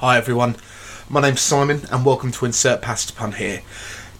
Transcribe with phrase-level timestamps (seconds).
[0.00, 0.56] Hi everyone,
[1.08, 3.62] my name's Simon and welcome to Insert Pasta Pun here.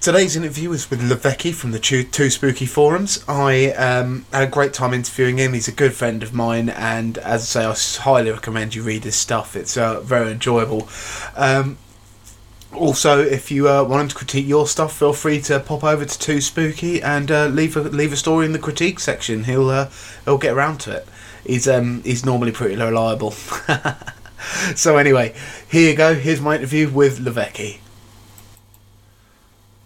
[0.01, 3.25] Today's interview is with Lavecki from the Too, Too Spooky Forums.
[3.27, 5.53] I um, had a great time interviewing him.
[5.53, 9.03] He's a good friend of mine, and as I say, I highly recommend you read
[9.03, 9.57] his stuff.
[9.57, 10.89] It's uh, very enjoyable.
[11.35, 11.77] Um,
[12.73, 16.05] also, if you uh, want him to critique your stuff, feel free to pop over
[16.05, 19.45] to Too Spooky and uh, leave a leave a story in the critique section.
[19.45, 19.91] He'll uh,
[20.25, 21.09] he'll get around to it.
[21.45, 23.35] He's um he's normally pretty reliable.
[24.75, 25.35] so anyway,
[25.71, 26.15] here you go.
[26.15, 27.79] Here's my interview with Lavecki.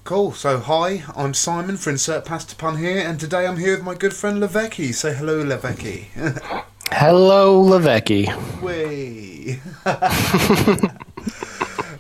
[0.04, 0.32] Cool.
[0.32, 3.84] So hi, I'm Simon for Insert Past to Pun here, and today I'm here with
[3.84, 4.94] my good friend Lavecki.
[4.94, 6.06] Say hello, Lavecki.
[6.90, 8.26] Hello, Lavecki.
[8.62, 9.60] Way.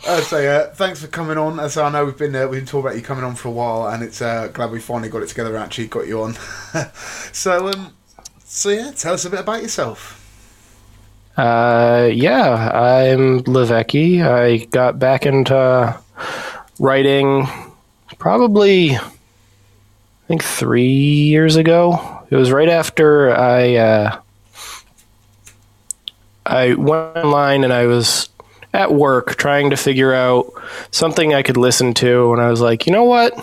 [0.06, 1.60] Uh, so uh, thanks for coming on.
[1.60, 3.50] As I know we've been uh, we've been talking about you coming on for a
[3.50, 5.54] while, and it's uh, glad we finally got it together.
[5.54, 6.32] and Actually, got you on.
[7.32, 7.92] so um,
[8.42, 10.27] so yeah, tell us a bit about yourself.
[11.38, 14.26] Uh, yeah, I'm Lavecki.
[14.26, 15.96] I got back into
[16.80, 17.46] writing
[18.18, 19.00] probably, I
[20.26, 22.24] think, three years ago.
[22.28, 24.20] It was right after I uh,
[26.44, 28.30] I went online and I was
[28.74, 30.52] at work trying to figure out
[30.90, 33.38] something I could listen to, and I was like, you know what?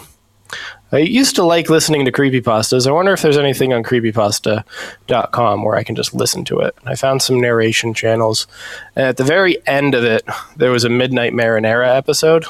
[0.96, 2.88] I used to like listening to creepypastas.
[2.88, 6.76] I wonder if there's anything on creepypasta.com where I can just listen to it.
[6.86, 8.48] I found some narration channels.
[8.96, 10.24] And at the very end of it,
[10.56, 12.46] there was a Midnight Marinara episode.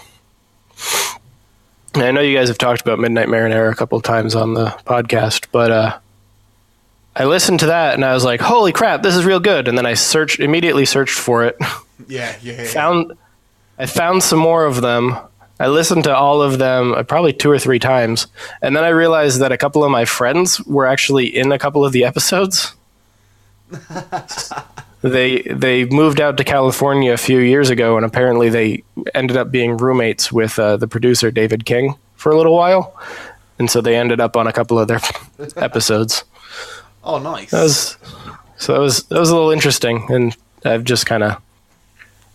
[1.95, 4.53] And I know you guys have talked about Midnight Marinara a couple of times on
[4.53, 5.97] the podcast, but uh,
[7.15, 9.77] I listened to that and I was like, "Holy crap, this is real good!" And
[9.77, 11.57] then I searched immediately searched for it.
[12.09, 12.65] Yeah, yeah, yeah.
[12.65, 13.13] found
[13.79, 15.15] I found some more of them.
[15.59, 18.27] I listened to all of them uh, probably two or three times,
[18.61, 21.85] and then I realized that a couple of my friends were actually in a couple
[21.85, 22.73] of the episodes.
[25.01, 29.49] they they moved out to California a few years ago, and apparently they ended up
[29.51, 32.93] being roommates with uh, the producer David King for a little while,
[33.57, 34.99] and so they ended up on a couple of their
[35.55, 36.25] episodes.
[37.03, 37.51] Oh, nice.
[37.51, 37.97] That was
[38.57, 40.35] so that was that was a little interesting, and
[40.65, 41.41] I've just kind of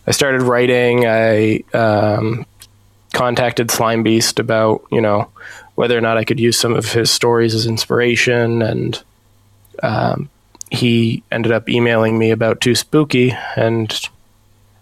[0.07, 1.05] I started writing.
[1.05, 2.45] I um,
[3.13, 5.29] contacted Slime Beast about you know
[5.75, 9.01] whether or not I could use some of his stories as inspiration, and
[9.83, 10.29] um,
[10.69, 14.09] he ended up emailing me about Too Spooky, and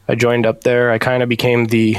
[0.07, 0.91] I joined up there.
[0.91, 1.97] I kind of became the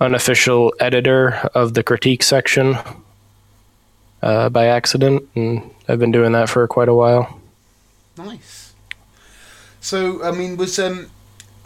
[0.00, 2.76] unofficial editor of the critique section
[4.22, 7.40] uh, by accident, and I've been doing that for quite a while.
[8.16, 8.74] Nice.
[9.80, 11.10] So, I mean, was um,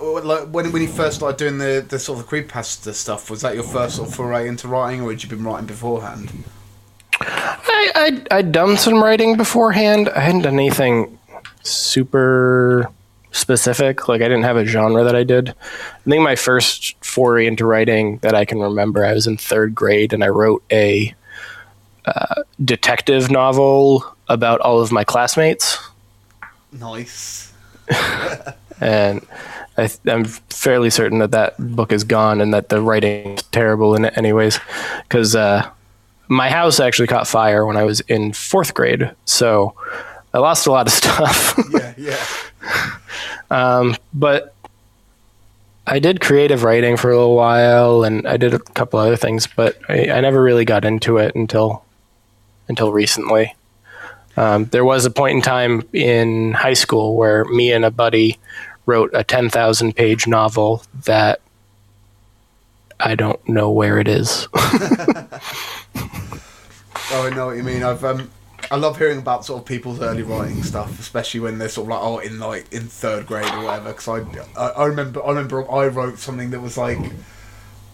[0.01, 3.55] like when when you first started doing the the sort of creepypasta stuff, was that
[3.55, 6.45] your first sort of foray into writing, or had you been writing beforehand?
[7.21, 10.09] I, I'd, I'd done some writing beforehand.
[10.09, 11.19] I hadn't done anything
[11.63, 12.91] super
[13.33, 14.09] specific.
[14.09, 15.51] Like I didn't have a genre that I did.
[15.51, 19.75] I think my first foray into writing that I can remember, I was in third
[19.75, 21.15] grade and I wrote a
[22.07, 25.79] uh, detective novel about all of my classmates.
[26.73, 27.53] Nice.
[28.81, 29.27] and
[29.81, 33.95] I, am fairly certain that that book is gone and that the writing is terrible
[33.95, 34.61] in it, anyways.
[35.03, 35.69] Because uh,
[36.29, 39.75] my house actually caught fire when I was in fourth grade, so
[40.33, 41.59] I lost a lot of stuff.
[41.73, 42.27] yeah, yeah.
[43.53, 44.55] Um, but
[45.89, 49.49] I did creative writing for a little while, and I did a couple other things,
[49.49, 51.85] but I, I never really got into it until
[52.69, 53.57] until recently.
[54.37, 58.39] Um, there was a point in time in high school where me and a buddy
[58.91, 61.41] wrote a 10,000 page novel that
[62.99, 64.49] I don't know where it is.
[64.55, 65.31] oh,
[67.13, 67.85] I know what you mean.
[67.85, 68.29] I've um,
[68.69, 71.91] I love hearing about sort of people's early writing stuff, especially when they're sort of
[71.91, 73.93] like oh in like in third grade or whatever.
[73.93, 76.99] Because I, I I remember I remember I wrote something that was like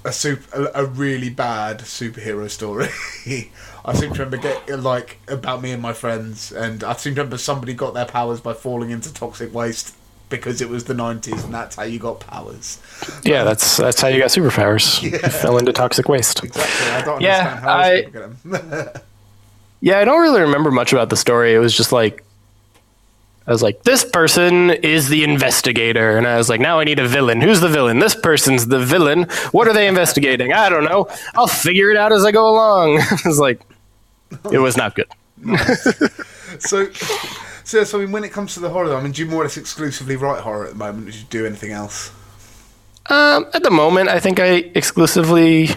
[0.02, 2.88] a super a, a really bad superhero story.
[3.84, 7.20] I seem to remember get like about me and my friends, and I seem to
[7.20, 9.94] remember somebody got their powers by falling into toxic waste
[10.28, 12.80] because it was the nineties, and that's how you got powers.
[13.24, 15.02] Yeah, that's that's how you got superpowers.
[15.06, 15.10] Yeah.
[15.12, 16.42] You fell into toxic waste.
[16.42, 16.90] Exactly.
[16.90, 19.02] I don't yeah, understand how I, people get them.
[19.80, 21.54] yeah, I don't really remember much about the story.
[21.54, 22.24] It was just like
[23.46, 26.18] I was like, this person is the investigator.
[26.18, 27.40] And I was like, now I need a villain.
[27.40, 28.00] Who's the villain?
[28.00, 29.24] This person's the villain.
[29.52, 30.52] What are they investigating?
[30.52, 31.08] I don't know.
[31.36, 32.98] I'll figure it out as I go along.
[33.10, 33.60] I was like,
[34.50, 35.06] it was not good.
[36.58, 36.88] so,
[37.66, 39.40] so, so I mean, when it comes to the horror, I mean, do you more
[39.40, 41.08] or less exclusively write horror at the moment?
[41.08, 42.12] Or Do you do anything else?
[43.10, 45.70] Um, at the moment, I think I exclusively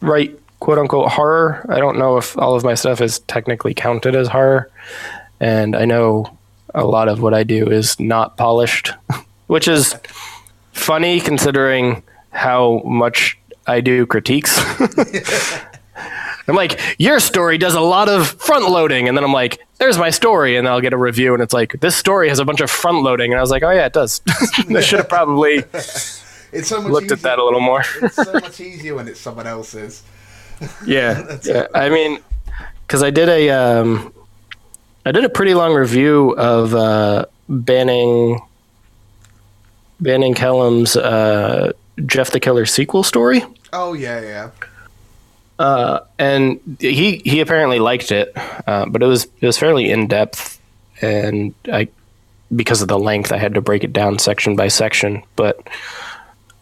[0.00, 1.66] write quote unquote horror.
[1.68, 4.70] I don't know if all of my stuff is technically counted as horror.
[5.40, 6.38] And I know
[6.76, 8.92] a lot of what I do is not polished,
[9.48, 9.96] which is
[10.74, 13.36] funny considering how much
[13.66, 14.56] I do critiques.
[16.48, 19.98] I'm like, your story does a lot of front loading, and then I'm like, there's
[19.98, 22.60] my story, and I'll get a review, and it's like, this story has a bunch
[22.60, 24.20] of front loading, and I was like, oh yeah, it does.
[24.70, 25.64] I should have probably
[26.52, 27.16] It's so much looked easier.
[27.16, 27.82] at that a little more.
[28.02, 30.02] it's so much easier when it's someone else's.
[30.86, 31.66] yeah, yeah.
[31.74, 32.18] I mean,
[32.86, 34.12] because I did a, um,
[35.04, 38.40] I did a pretty long review of uh, banning,
[40.00, 41.72] banning Kellum's uh,
[42.06, 43.42] Jeff the Killer sequel story.
[43.72, 44.50] Oh yeah, yeah.
[45.58, 48.32] Uh, and he he apparently liked it,
[48.66, 50.60] uh, but it was it was fairly in depth,
[51.00, 51.88] and I
[52.54, 55.22] because of the length, I had to break it down section by section.
[55.34, 55.66] But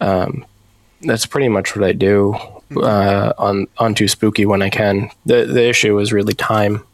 [0.00, 0.44] um,
[1.02, 2.35] that's pretty much what I do
[2.76, 5.11] uh, on on Too Spooky when I can.
[5.26, 6.85] the The issue is really time.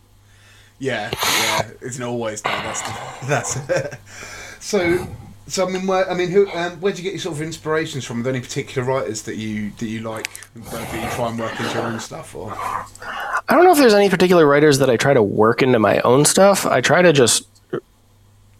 [0.79, 2.50] Yeah, yeah, it's always though.
[2.50, 5.06] That's the, that's so.
[5.50, 6.49] So I mean, where I mean, who?
[6.50, 8.20] Um, where do you get your sort of inspirations from?
[8.20, 11.58] Are there any particular writers that you that you like that you try and work
[11.58, 12.37] into your own stuff?
[12.37, 15.81] Or I don't know if there's any particular writers that I try to work into
[15.81, 16.67] my own stuff.
[16.67, 17.49] I try to just,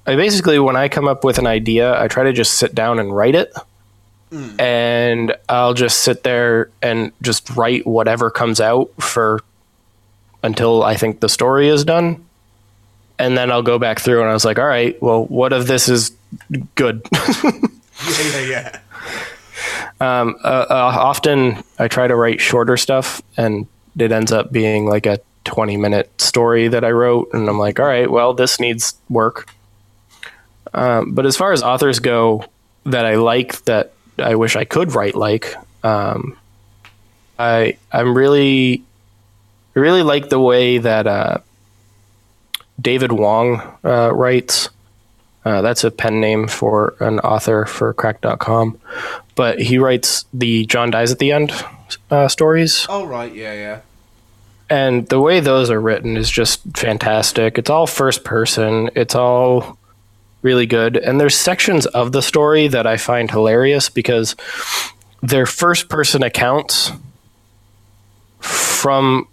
[0.05, 2.99] I basically, when I come up with an idea, I try to just sit down
[2.99, 3.53] and write it.
[4.59, 9.41] And I'll just sit there and just write whatever comes out for
[10.43, 12.27] until I think the story is done.
[13.21, 15.67] And then I'll go back through and I was like, all right, well, what if
[15.67, 16.13] this is
[16.75, 17.07] good?
[17.13, 17.43] yeah,
[18.25, 18.81] yeah, yeah.
[20.01, 23.67] um, uh, uh, often I try to write shorter stuff, and
[23.99, 27.29] it ends up being like a 20 minute story that I wrote.
[27.35, 29.49] And I'm like, all right, well, this needs work.
[30.73, 32.45] Um, but as far as authors go
[32.87, 36.39] that I like, that I wish I could write like, um,
[37.39, 38.83] I I'm really
[39.77, 41.39] I really like the way that uh,
[42.81, 44.69] David Wong uh, writes.
[45.45, 48.79] Uh, that's a pen name for an author for cracked.com.
[49.35, 51.53] But he writes the John Dies at the End
[52.11, 52.87] uh, stories.
[52.89, 53.81] Oh right, yeah, yeah.
[54.69, 57.59] And the way those are written is just fantastic.
[57.59, 59.77] It's all first person, it's all
[60.43, 60.97] really good.
[60.97, 64.37] And there's sections of the story that I find hilarious because
[65.23, 66.93] they're first person accounts
[68.41, 69.27] from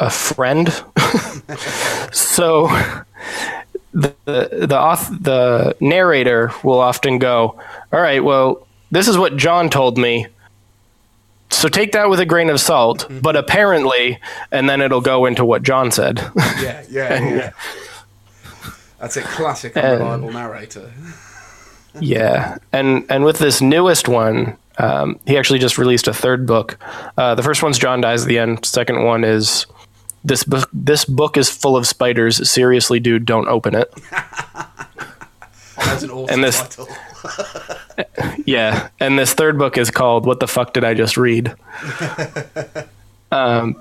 [0.00, 0.68] a friend.
[2.12, 2.66] so
[3.92, 7.60] the the auth- the narrator will often go,
[7.92, 10.26] "All right, well, this is what John told me."
[11.50, 14.18] So take that with a grain of salt, but apparently,
[14.50, 16.18] and then it'll go into what John said.
[16.60, 17.50] Yeah, yeah, yeah.
[18.98, 20.92] That's a classic unreliable narrator.
[22.00, 26.78] yeah, and and with this newest one, um, he actually just released a third book.
[27.18, 28.64] Uh, the first one's John dies at the end.
[28.64, 29.66] Second one is
[30.24, 30.68] this book.
[30.72, 32.50] This book is full of spiders.
[32.50, 33.92] Seriously, dude, don't open it.
[35.76, 36.78] That's an awesome And this-.
[38.46, 41.54] Yeah, and this third book is called "What the fuck did I just read?"
[43.32, 43.80] um,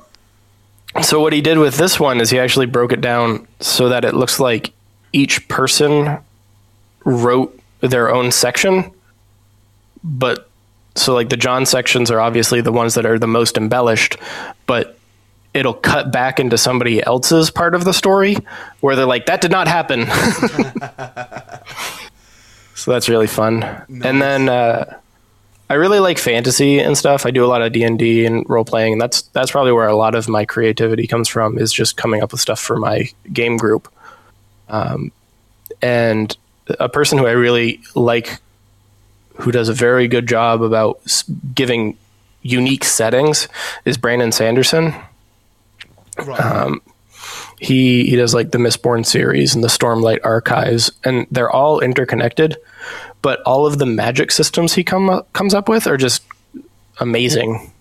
[1.02, 4.04] so what he did with this one is he actually broke it down so that
[4.04, 4.74] it looks like
[5.14, 6.18] each person
[7.06, 8.92] wrote their own section,
[10.04, 10.50] but
[10.96, 14.18] so like the John sections are obviously the ones that are the most embellished,
[14.66, 14.99] but
[15.54, 18.38] it'll cut back into somebody else's part of the story
[18.80, 20.06] where they're like, "That did not happen."
[22.76, 23.64] so that's really fun.
[24.04, 25.00] And then uh,
[25.70, 27.26] I really like fantasy and stuff.
[27.26, 29.72] I do a lot of D and D and role playing, and that's that's probably
[29.72, 31.58] where a lot of my creativity comes from.
[31.58, 33.92] Is just coming up with stuff for my game group.
[34.68, 35.12] Um,
[35.82, 36.36] and
[36.80, 38.40] a person who I really like,
[39.36, 41.02] who does a very good job about
[41.56, 41.98] giving
[42.42, 43.48] unique settings,
[43.86, 44.94] is Brandon Sanderson.
[46.26, 46.40] Right.
[46.40, 46.82] Um,
[47.60, 52.58] he he does like the Mistborn series and the Stormlight archives, and they're all interconnected.
[53.22, 56.24] But all of the magic systems he come up, comes up with are just
[57.00, 57.72] amazing.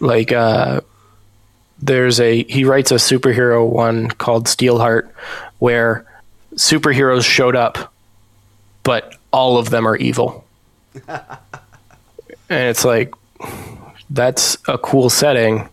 [0.00, 0.82] Like uh,
[1.80, 5.08] there's a he writes a superhero one called Steelheart,
[5.58, 6.04] where
[6.54, 7.92] superheroes showed up,
[8.82, 10.44] but all of them are evil,
[11.08, 11.18] and
[12.48, 13.14] it's like
[14.10, 15.68] that's a cool setting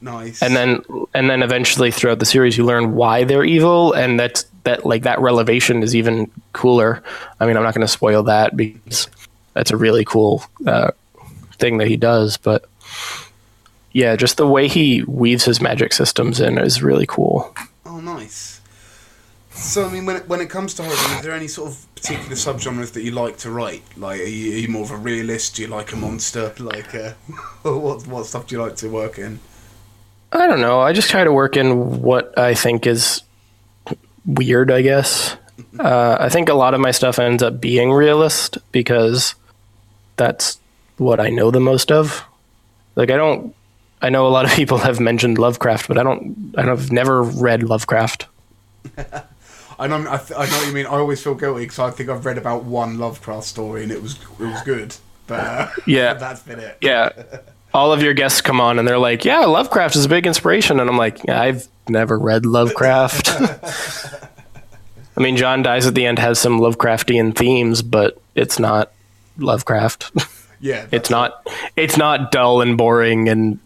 [0.00, 0.42] nice.
[0.42, 0.82] and then
[1.14, 5.02] and then eventually throughout the series you learn why they're evil and that's that like
[5.02, 7.02] that revelation is even cooler
[7.40, 9.08] i mean i'm not going to spoil that because
[9.54, 10.90] that's a really cool uh,
[11.54, 12.68] thing that he does but
[13.92, 17.54] yeah just the way he weaves his magic systems in is really cool
[17.98, 18.60] Oh, nice.
[19.50, 21.94] So, I mean, when it, when it comes to horror, is there any sort of
[21.96, 23.82] particular subgenres that you like to write?
[23.96, 25.56] Like, are you, are you more of a realist?
[25.56, 26.54] Do you like a monster?
[26.60, 27.14] Like, uh,
[27.62, 29.40] what what stuff do you like to work in?
[30.32, 33.22] I don't know i just try to work in what i think is
[34.26, 35.36] weird i guess
[35.80, 39.34] Uh, I think a lot of my stuff ends up being realist because
[40.16, 40.58] that's
[40.98, 42.24] what I know the most of.
[42.96, 43.54] Like I don't,
[44.02, 47.62] I know a lot of people have mentioned Lovecraft, but I don't, I've never read
[47.64, 48.26] Lovecraft.
[49.78, 50.86] I know, I, th- I know what you mean.
[50.86, 54.00] I always feel guilty because I think I've read about one Lovecraft story and it
[54.02, 54.94] was it was good,
[55.26, 56.14] but uh, Yeah.
[56.24, 56.78] that's been it.
[56.80, 57.10] Yeah.
[57.78, 60.80] All of your guests come on and they're like, "Yeah, Lovecraft is a big inspiration,"
[60.80, 63.28] and I'm like, yeah, "I've never read Lovecraft."
[65.16, 68.92] I mean, John dies at the end has some Lovecraftian themes, but it's not
[69.38, 70.10] Lovecraft.
[70.60, 71.46] Yeah, it's not.
[71.76, 73.60] It's not dull and boring and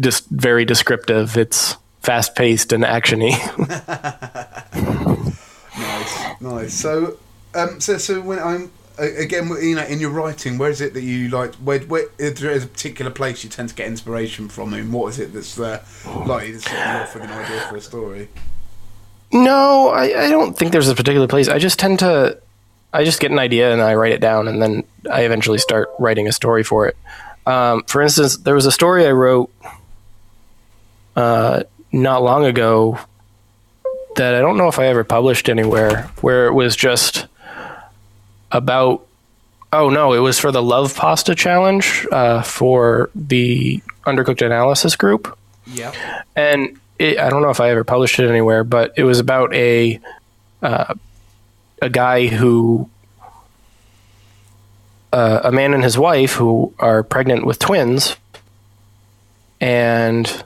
[0.00, 1.36] just very descriptive.
[1.36, 3.32] It's fast paced and actiony.
[5.78, 6.72] nice, nice.
[6.72, 7.18] So,
[7.54, 11.02] um, so so when I'm again, you know, in your writing, where is it that
[11.02, 11.54] you like?
[11.56, 15.08] Where, where is there a particular place you tend to get inspiration from, and what
[15.08, 15.84] is it that's uh,
[16.26, 18.28] likely to set you off with an idea for a story?
[19.32, 21.48] No, I, I don't think there's a particular place.
[21.48, 22.38] I just tend to,
[22.92, 25.90] I just get an idea and I write it down, and then I eventually start
[25.98, 26.96] writing a story for it.
[27.46, 29.50] Um, for instance, there was a story I wrote
[31.16, 31.62] uh,
[31.92, 32.98] not long ago
[34.16, 37.26] that I don't know if I ever published anywhere, where it was just
[38.52, 39.04] about.
[39.72, 45.36] Oh no, it was for the Love Pasta Challenge uh, for the Undercooked Analysis Group
[45.66, 45.92] Yeah.
[46.34, 49.52] and it, I don't know if I ever published it anywhere, but it was about
[49.52, 50.00] a
[50.62, 50.94] uh,
[51.82, 52.88] a guy who
[55.12, 58.16] uh, a man and his wife who are pregnant with twins,
[59.60, 60.44] and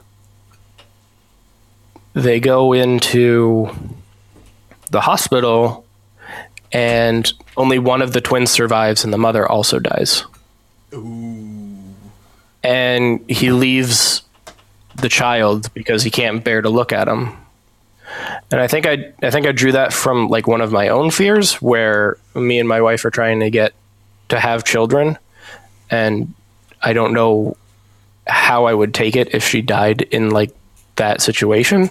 [2.13, 3.69] they go into
[4.91, 5.85] the hospital,
[6.71, 10.23] and only one of the twins survives, and the mother also dies.
[10.93, 11.77] Ooh.
[12.63, 14.21] And he leaves
[14.95, 17.35] the child because he can't bear to look at him.
[18.51, 21.09] And I think I I think I drew that from like one of my own
[21.09, 23.73] fears where me and my wife are trying to get
[24.29, 25.17] to have children
[25.89, 26.33] and
[26.81, 27.57] I don't know
[28.27, 30.51] how I would take it if she died in like
[30.95, 31.89] that situation.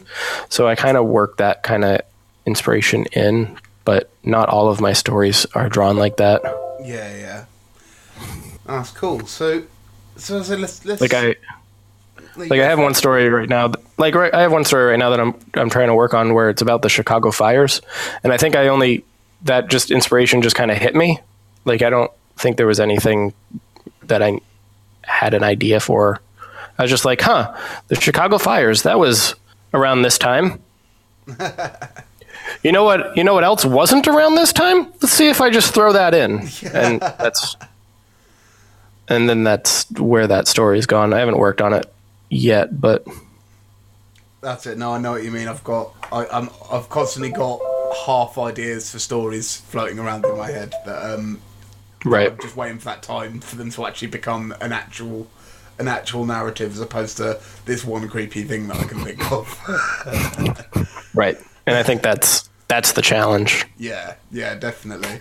[0.49, 2.01] So I kind of work that kind of
[2.47, 6.43] inspiration in, but not all of my stories are drawn like that.
[6.85, 7.45] Yeah, yeah.
[8.67, 9.27] That's cool.
[9.27, 9.63] So,
[10.17, 11.35] so, so let's let's Like I
[12.37, 13.69] like I have one story right now.
[13.69, 16.15] th- Like right, I have one story right now that I'm I'm trying to work
[16.15, 17.81] on where it's about the Chicago fires,
[18.23, 19.05] and I think I only
[19.43, 21.19] that just inspiration just kind of hit me.
[21.65, 23.35] Like I don't think there was anything
[24.05, 24.39] that I
[25.03, 26.21] had an idea for.
[26.79, 27.55] I was just like, huh,
[27.89, 28.83] the Chicago fires.
[28.83, 29.35] That was
[29.75, 30.61] around this time.
[32.63, 33.17] you know what?
[33.17, 34.93] You know what else wasn't around this time?
[35.01, 37.57] Let's see if I just throw that in, and that's.
[39.09, 41.13] And then that's where that story's gone.
[41.13, 41.93] I haven't worked on it
[42.31, 43.05] yet, but
[44.43, 44.77] That's it.
[44.77, 45.49] No, I know what you mean.
[45.49, 47.61] I've got, I, I'm, I've constantly got
[48.07, 51.41] half ideas for stories floating around in my head that um,
[52.05, 52.33] right.
[52.33, 55.29] I'm just waiting for that time for them to actually become an actual,
[55.79, 60.87] an actual narrative as opposed to this one creepy thing that I can think of.
[61.15, 61.39] Right.
[61.67, 63.67] And I think that's that's the challenge.
[63.79, 65.21] yeah, yeah, definitely.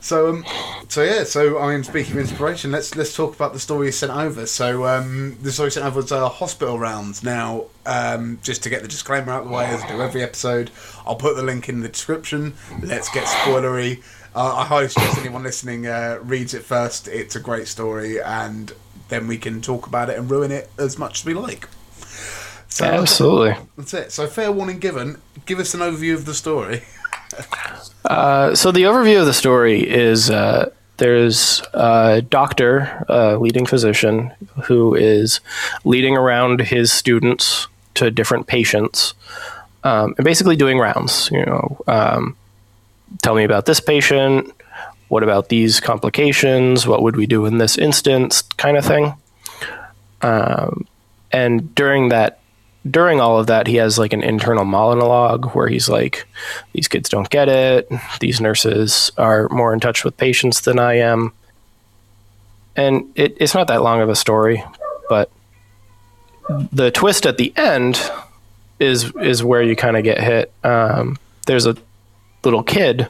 [0.00, 0.44] So, um,
[0.88, 3.92] so yeah, so I mean, speaking of inspiration, let's let's talk about the story you
[3.92, 4.46] sent over.
[4.46, 7.22] So, um, the story sent over was uh, hospital rounds.
[7.22, 10.22] Now, um, just to get the disclaimer out of the way, as I do every
[10.22, 10.70] episode,
[11.04, 12.54] I'll put the link in the description.
[12.82, 14.02] Let's get spoilery.
[14.34, 17.08] Uh, I highly suggest anyone listening uh, reads it first.
[17.08, 18.72] It's a great story, and
[19.08, 21.68] then we can talk about it and ruin it as much as we like.
[22.68, 23.56] So Absolutely.
[23.76, 24.12] that's it.
[24.12, 25.20] So, fair warning given.
[25.46, 26.82] Give us an overview of the story.
[28.04, 34.32] Uh, so the overview of the story is uh, there's a doctor, a leading physician,
[34.64, 35.40] who is
[35.84, 39.14] leading around his students to different patients,
[39.84, 41.30] um, and basically doing rounds.
[41.30, 42.36] You know, um,
[43.22, 44.52] tell me about this patient.
[45.08, 46.86] What about these complications?
[46.86, 48.42] What would we do in this instance?
[48.42, 49.14] Kind of thing.
[50.22, 50.86] Um,
[51.30, 52.40] and during that
[52.90, 56.26] during all of that, he has like an internal monologue where he's like,
[56.72, 57.90] These kids don't get it.
[58.20, 61.32] These nurses are more in touch with patients than I am.
[62.76, 64.62] And it, it's not that long of a story,
[65.08, 65.30] but
[66.72, 68.00] the twist at the end
[68.78, 70.52] is is where you kind of get hit.
[70.62, 71.76] Um, there's a
[72.44, 73.08] little kid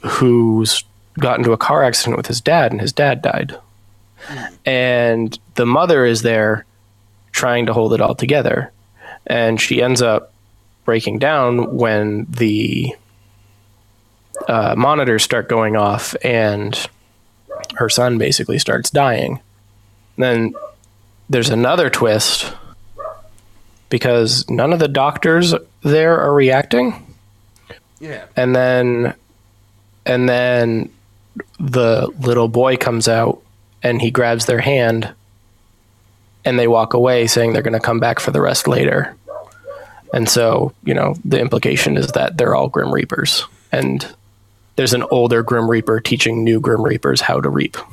[0.00, 0.84] who's
[1.18, 3.56] got into a car accident with his dad, and his dad died.
[4.66, 6.66] And the mother is there
[7.32, 8.72] trying to hold it all together
[9.30, 10.32] and she ends up
[10.84, 12.92] breaking down when the
[14.48, 16.88] uh, monitors start going off and
[17.76, 19.40] her son basically starts dying.
[20.16, 20.52] then
[21.28, 22.52] there's another twist
[23.88, 27.06] because none of the doctors there are reacting.
[28.00, 28.24] Yeah.
[28.34, 29.14] and then
[30.06, 30.90] and then
[31.60, 33.42] the little boy comes out
[33.82, 35.12] and he grabs their hand
[36.44, 39.14] and they walk away saying they're going to come back for the rest later
[40.14, 44.14] and so you know the implication is that they're all grim reapers and
[44.76, 47.76] there's an older grim reaper teaching new grim reapers how to reap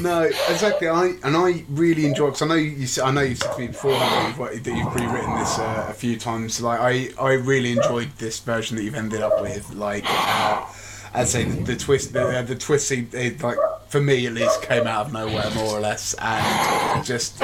[0.00, 0.88] No, exactly.
[0.88, 2.86] I and I really enjoy because I know you.
[3.02, 6.18] I know you've said to me beforehand that you've, you've rewritten this uh, a few
[6.18, 6.60] times.
[6.60, 9.72] Like I, I really enjoyed this version that you've ended up with.
[9.72, 10.66] Like, uh,
[11.14, 13.56] I'd say the, the twist, the, uh, the twist, it, like
[13.88, 17.42] for me at least, came out of nowhere more or less, and just.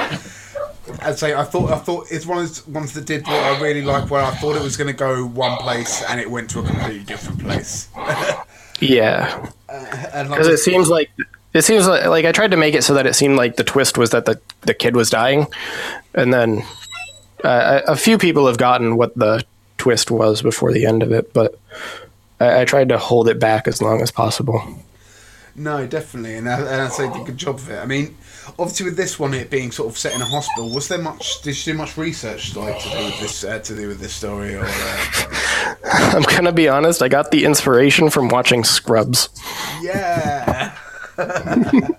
[1.01, 3.59] I'd say I thought I thought it's one of those ones that did what I
[3.61, 6.49] really like, where I thought it was going to go one place and it went
[6.51, 7.89] to a completely different place.
[8.79, 11.09] yeah like, because it seems like
[11.53, 13.63] it seems like, like I tried to make it so that it seemed like the
[13.63, 15.47] twist was that the the kid was dying,
[16.13, 16.63] and then
[17.43, 19.43] uh, a few people have gotten what the
[19.77, 21.59] twist was before the end of it, but
[22.39, 24.61] I, I tried to hold it back as long as possible.
[25.55, 27.79] No, definitely, and I, and I say did a good job of it.
[27.79, 28.15] I mean,
[28.59, 31.41] obviously with this one, it being sort of set in a hospital, was there much?
[31.41, 34.13] Did you do much research like to do with this uh, to do with this
[34.13, 34.55] story?
[34.55, 35.25] Or uh,
[35.83, 39.29] I'm gonna be honest, I got the inspiration from watching Scrubs.
[39.81, 40.77] yeah.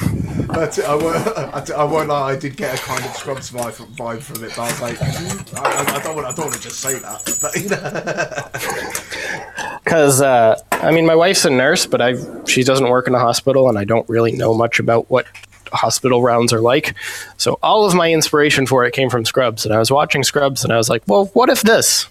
[0.00, 0.84] That's it.
[0.84, 2.32] I won't, I, I won't lie.
[2.32, 4.80] I did get a kind of Scrubs vibe from, vibe from it, but I was
[4.80, 6.26] like, mm, I, I, I don't want.
[6.26, 7.24] I don't want to just say that.
[7.40, 7.88] But, you know.
[9.84, 12.14] Because uh, I mean, my wife's a nurse, but I
[12.44, 15.26] she doesn't work in a hospital, and I don't really know much about what
[15.72, 16.94] hospital rounds are like.
[17.36, 20.64] So all of my inspiration for it came from Scrubs, and I was watching Scrubs,
[20.64, 22.08] and I was like, well, what if this?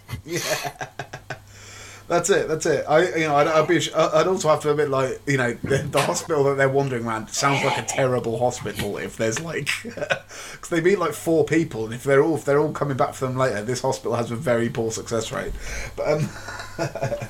[2.08, 2.48] That's it.
[2.48, 2.86] That's it.
[2.88, 3.82] I, you know, I'd, I'd be.
[3.94, 7.30] I'd also have to admit, like, you know, the, the hospital that they're wandering around
[7.30, 8.98] sounds like a terrible hospital.
[8.98, 12.60] If there's like, because they meet like four people, and if they're all if they're
[12.60, 15.52] all coming back for them later, this hospital has a very poor success rate.
[15.98, 16.30] But um,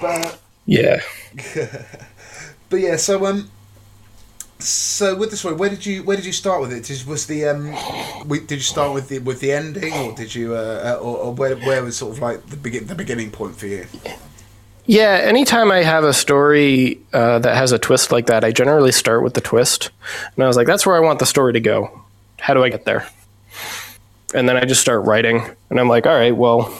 [0.00, 1.00] but Yeah.
[2.70, 2.96] but yeah.
[2.96, 3.50] So um,
[4.62, 6.84] so with the story, where did you where did you start with it?
[6.84, 7.74] Did, was the um,
[8.28, 11.56] did you start with the with the ending, or did you uh, or, or where
[11.56, 13.86] where was sort of like the begin the beginning point for you?
[14.84, 18.90] Yeah, anytime I have a story uh, that has a twist like that, I generally
[18.90, 19.90] start with the twist.
[20.34, 22.02] And I was like, that's where I want the story to go.
[22.40, 23.06] How do I get there?
[24.34, 25.44] And then I just start writing.
[25.70, 26.76] And I'm like, all right, well,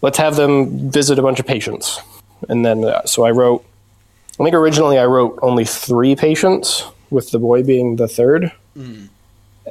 [0.00, 2.00] let's have them visit a bunch of patients.
[2.48, 3.64] And then, uh, so I wrote,
[4.38, 8.50] I think originally I wrote only three patients, with the boy being the third.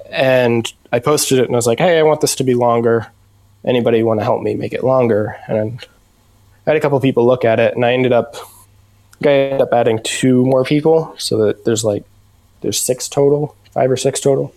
[0.10, 3.08] And I posted it and I was like, hey, I want this to be longer.
[3.66, 5.36] Anybody want to help me make it longer?
[5.48, 5.86] And
[6.66, 8.36] I had a couple people look at it, and I ended up,
[9.24, 12.06] I ended up adding two more people, so that there's like,
[12.62, 14.56] there's six total, five or six total,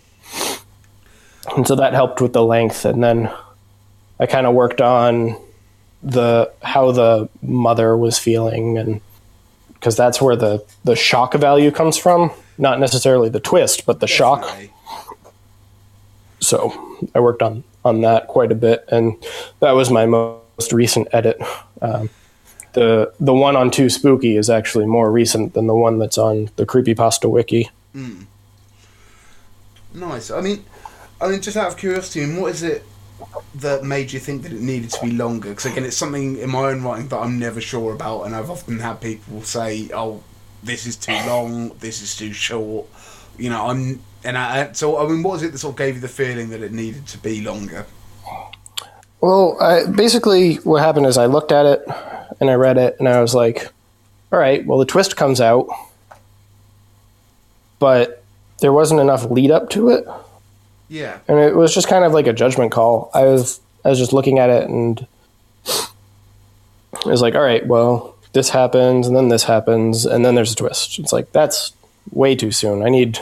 [1.56, 2.84] and so that helped with the length.
[2.84, 3.28] And then
[4.20, 5.36] I kind of worked on
[6.02, 9.00] the how the mother was feeling, and
[9.78, 14.06] because that's where the the shock value comes from, not necessarily the twist, but the
[14.06, 14.44] shock
[16.40, 19.14] so I worked on on that quite a bit, and
[19.60, 21.40] that was my most recent edit.
[21.82, 22.10] Um,
[22.72, 26.50] the the one on Too Spooky is actually more recent than the one that's on
[26.56, 27.70] the Creepypasta wiki.
[29.94, 30.30] Nice.
[30.30, 30.64] I mean,
[31.20, 32.84] I mean, just out of curiosity, what is it
[33.56, 35.50] that made you think that it needed to be longer?
[35.50, 38.50] Because again, it's something in my own writing that I'm never sure about, and I've
[38.50, 40.22] often had people say, "Oh,
[40.62, 41.70] this is too long.
[41.80, 42.86] This is too short."
[43.38, 44.72] You know, I'm, and I.
[44.72, 46.72] So, I mean, what was it that sort of gave you the feeling that it
[46.72, 47.86] needed to be longer?
[49.20, 51.84] Well, I, basically, what happened is I looked at it
[52.40, 53.72] and I read it, and I was like,
[54.32, 55.68] "All right, well, the twist comes out,
[57.78, 58.22] but
[58.60, 60.06] there wasn't enough lead up to it."
[60.88, 61.18] Yeah.
[61.26, 63.10] and it was just kind of like a judgment call.
[63.14, 65.06] I was I was just looking at it and
[65.66, 70.52] it was like, all right, well, this happens and then this happens and then there's
[70.52, 70.98] a twist.
[70.98, 71.72] It's like that's
[72.12, 72.82] way too soon.
[72.82, 73.18] I need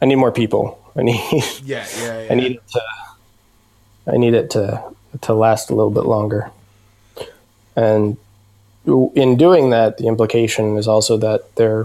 [0.00, 0.78] I need more people.
[0.96, 1.20] I need
[1.64, 1.86] Yeah.
[1.98, 2.22] Yeah.
[2.22, 2.28] yeah.
[2.30, 2.82] I need it to
[4.06, 4.82] I need it to
[5.22, 6.50] to last a little bit longer.
[7.76, 8.16] And
[8.86, 11.84] in doing that, the implication is also that they're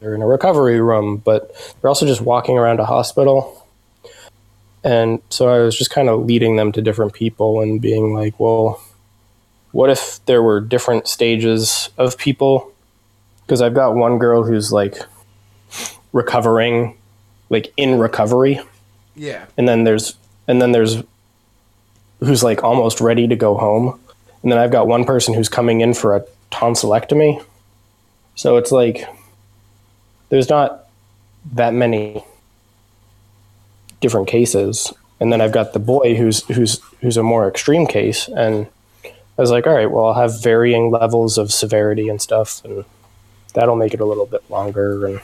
[0.00, 3.59] they're in a recovery room, but they're also just walking around a hospital.
[4.82, 8.38] And so I was just kind of leading them to different people and being like,
[8.40, 8.82] well,
[9.72, 12.72] what if there were different stages of people?
[13.42, 14.96] Because I've got one girl who's like
[16.12, 16.96] recovering,
[17.50, 18.60] like in recovery,
[19.14, 19.46] yeah.
[19.56, 20.16] and then there's
[20.48, 21.02] and then there's
[22.20, 24.00] who's like almost ready to go home,
[24.42, 27.44] and then I've got one person who's coming in for a tonsillectomy.
[28.34, 29.06] So it's like
[30.30, 30.86] there's not
[31.52, 32.24] that many
[34.00, 38.26] different cases and then I've got the boy who's who's who's a more extreme case,
[38.26, 38.66] and
[39.04, 42.84] I was like, all right, well, I'll have varying levels of severity and stuff, and
[43.52, 45.06] that'll make it a little bit longer.
[45.06, 45.20] And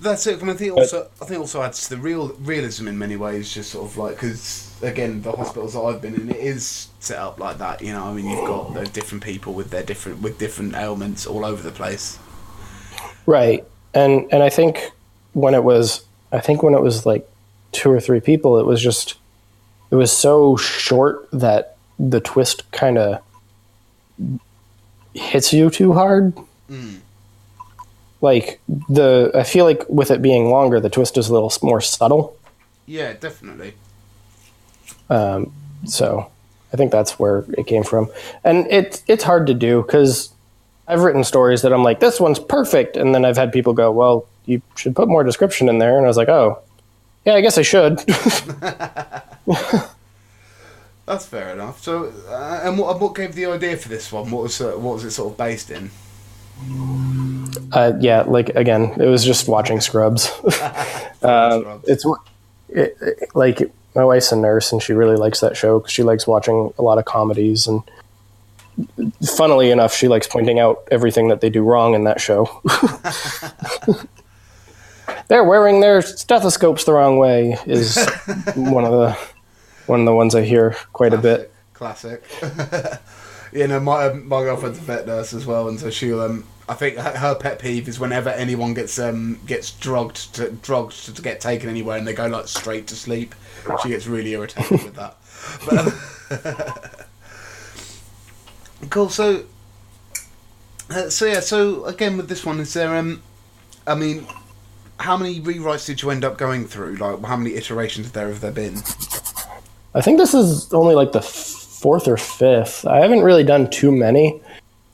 [0.00, 0.38] That's it.
[0.38, 3.16] I, mean, I think also I think also adds to the real realism in many
[3.16, 3.52] ways.
[3.52, 7.18] Just sort of like because again, the hospitals that I've been in, it is set
[7.18, 7.82] up like that.
[7.82, 11.26] You know, I mean, you've got those different people with their different with different ailments
[11.26, 12.18] all over the place.
[13.26, 14.92] right, and and I think
[15.34, 17.28] when it was, I think when it was like
[17.72, 19.16] two or three people, it was just
[19.90, 23.22] it was so short that the twist kind of
[25.14, 26.36] hits you too hard.
[28.20, 31.80] Like the, I feel like with it being longer, the twist is a little more
[31.80, 32.36] subtle.
[32.86, 33.74] Yeah, definitely.
[35.08, 35.52] Um,
[35.84, 36.30] so
[36.72, 38.10] I think that's where it came from,
[38.44, 40.30] and it's it's hard to do because
[40.86, 43.90] I've written stories that I'm like, this one's perfect, and then I've had people go,
[43.92, 46.58] well, you should put more description in there, and I was like, oh,
[47.28, 47.98] yeah, I guess I should.
[51.06, 51.82] That's fair enough.
[51.82, 54.30] So, uh, and what what gave the idea for this one?
[54.30, 55.90] What was uh, what was it sort of based in?
[57.72, 60.30] uh, yeah, like again, it was just watching Scrubs.
[61.22, 61.88] uh, Scrubs.
[61.88, 62.04] it's
[62.70, 63.60] it, it- like
[63.94, 66.82] my wife's a nurse, and she really likes that show because she likes watching a
[66.82, 67.82] lot of comedies and.
[69.36, 72.44] Funnily enough, she likes pointing out everything that they do wrong in that show.
[75.28, 77.96] They're wearing their stethoscopes the wrong way is
[78.56, 79.18] one of the
[79.86, 81.52] one of the ones I hear quite a bit.
[81.74, 82.22] Classic.
[83.52, 86.20] you know, my um, my girlfriend's a vet nurse as well, and so she'll.
[86.20, 90.50] Um, I think her her pet peeve is whenever anyone gets um gets drugged to
[90.50, 93.34] drugged to, to get taken anywhere, and they go like straight to sleep.
[93.82, 95.16] She gets really irritated with that.
[95.64, 95.86] But,
[98.82, 99.08] um, cool.
[99.08, 99.44] So.
[100.90, 101.40] Uh, so yeah.
[101.40, 103.22] So again, with this one, is there um,
[103.86, 104.26] I mean,
[104.98, 106.96] how many rewrites did you end up going through?
[106.96, 108.76] Like, how many iterations there have there been?
[109.94, 112.86] I think this is only like the fourth or fifth.
[112.86, 114.40] I haven't really done too many.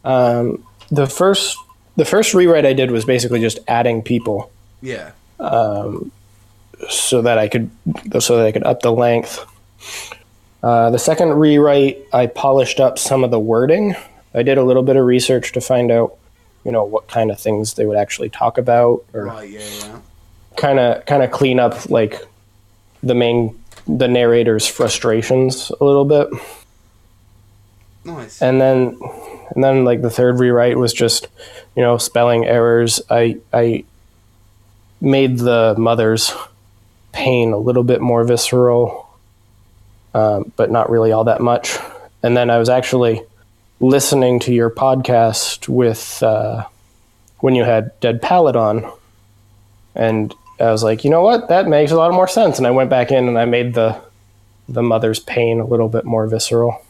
[0.05, 1.57] Um, the first
[1.97, 4.51] the first rewrite I did was basically just adding people
[4.83, 5.13] Yeah.
[6.91, 7.71] so that I could
[8.21, 9.45] so that I could up the length.
[10.63, 13.95] Uh, the second rewrite, I polished up some of the wording.
[14.35, 16.17] I did a little bit of research to find out,
[16.65, 19.51] you know, what kind of things they would actually talk about, or Right.
[19.51, 19.61] Yeah.
[19.61, 19.99] Yeah.
[20.57, 22.21] kind of kind of clean up like
[23.03, 26.29] the main the narrator's frustrations a little bit.
[28.07, 28.43] Nice.
[28.43, 28.99] and then
[29.55, 31.27] and then like the third rewrite was just
[31.75, 33.83] you know spelling errors i i
[35.01, 36.31] made the mother's
[37.13, 39.09] pain a little bit more visceral
[40.13, 41.79] um, but not really all that much
[42.23, 43.23] and then i was actually
[43.85, 46.65] listening to your podcast with uh,
[47.41, 48.91] when you had dead palette on
[49.95, 52.71] and i was like you know what that makes a lot more sense and i
[52.71, 54.01] went back in and i made the
[54.71, 56.81] the mother's pain a little bit more visceral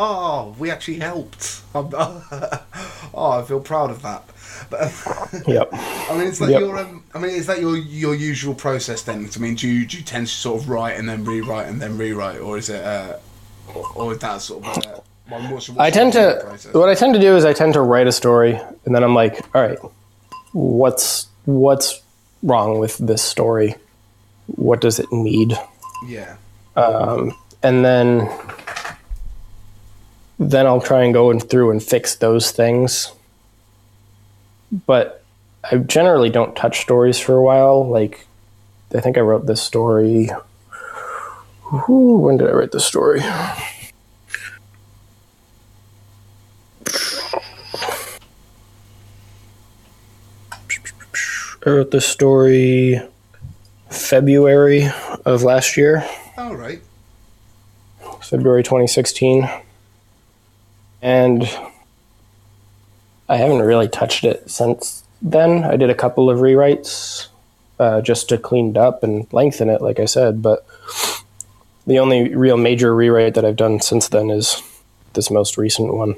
[0.00, 1.62] Oh, we actually helped.
[1.74, 4.22] Oh, I feel proud of that.
[4.70, 4.92] But
[5.48, 6.60] yep I mean, is that Yep.
[6.60, 6.78] your?
[6.78, 9.28] Um, I mean, is that your your usual process then?
[9.34, 11.80] I mean, do you, do you tend to sort of write and then rewrite and
[11.82, 13.16] then rewrite, or is it, uh,
[13.74, 14.78] or, or is that sort of?
[14.86, 16.74] Uh, one, what's, what's I tend to process?
[16.74, 19.14] what I tend to do is I tend to write a story and then I'm
[19.14, 19.78] like, all right,
[20.52, 22.00] what's what's
[22.42, 23.74] wrong with this story?
[24.46, 25.54] What does it need?
[26.06, 26.36] Yeah.
[26.76, 28.28] Um, and then
[30.38, 33.12] then I'll try and go in through and fix those things.
[34.86, 35.24] But
[35.70, 37.86] I generally don't touch stories for a while.
[37.86, 38.26] Like
[38.94, 40.30] I think I wrote this story.
[41.70, 43.20] Whew, when did I write this story?
[51.66, 53.00] I wrote this story
[53.90, 54.88] February
[55.24, 56.80] of last year, All right.
[58.22, 59.48] February 2016.
[61.02, 61.42] And
[63.28, 65.64] I haven't really touched it since then.
[65.64, 67.26] I did a couple of rewrites
[67.78, 70.42] uh, just to clean it up and lengthen it, like I said.
[70.42, 70.64] But
[71.86, 74.62] the only real major rewrite that I've done since then is
[75.14, 76.14] this most recent one,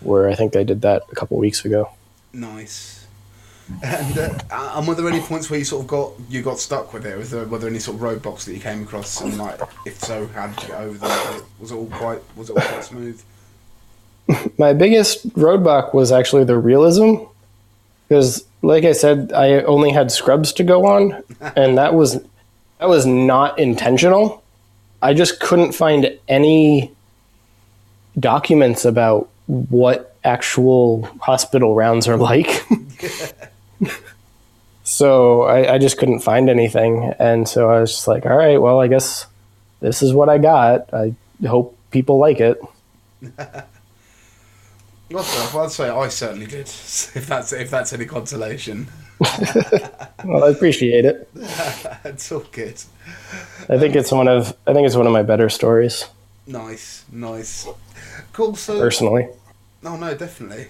[0.00, 1.90] where I think I did that a couple weeks ago.
[2.32, 2.95] Nice.
[3.82, 6.92] And, uh, and were there any points where you sort of got you got stuck
[6.92, 7.18] with it?
[7.18, 9.20] Was there were there any sort of roadblocks that you came across?
[9.20, 11.42] And like, if so, how did you get over them?
[11.58, 13.22] Was it all quite was it all quite smooth?
[14.58, 17.14] my biggest roadblock was actually the realism
[18.08, 21.22] because like i said i only had scrubs to go on
[21.56, 22.14] and that was
[22.78, 24.42] that was not intentional
[25.02, 26.90] i just couldn't find any
[28.18, 32.66] documents about what actual hospital rounds are like
[34.84, 38.58] so I, I just couldn't find anything, and so I was just like, all right,
[38.58, 39.26] well, I guess
[39.80, 40.92] this is what I got.
[40.94, 41.14] I
[41.46, 42.58] hope people like it.
[45.08, 46.66] Well, so I'd say I certainly did.
[47.14, 48.88] If that's if that's any consolation,
[50.24, 51.28] Well, I appreciate it.
[52.04, 52.82] it's all good.
[53.68, 56.06] I think it's one of I think it's one of my better stories
[56.48, 57.68] Nice, nice,
[58.32, 58.56] cool.
[58.56, 59.28] So, personally.
[59.84, 60.66] oh no, definitely.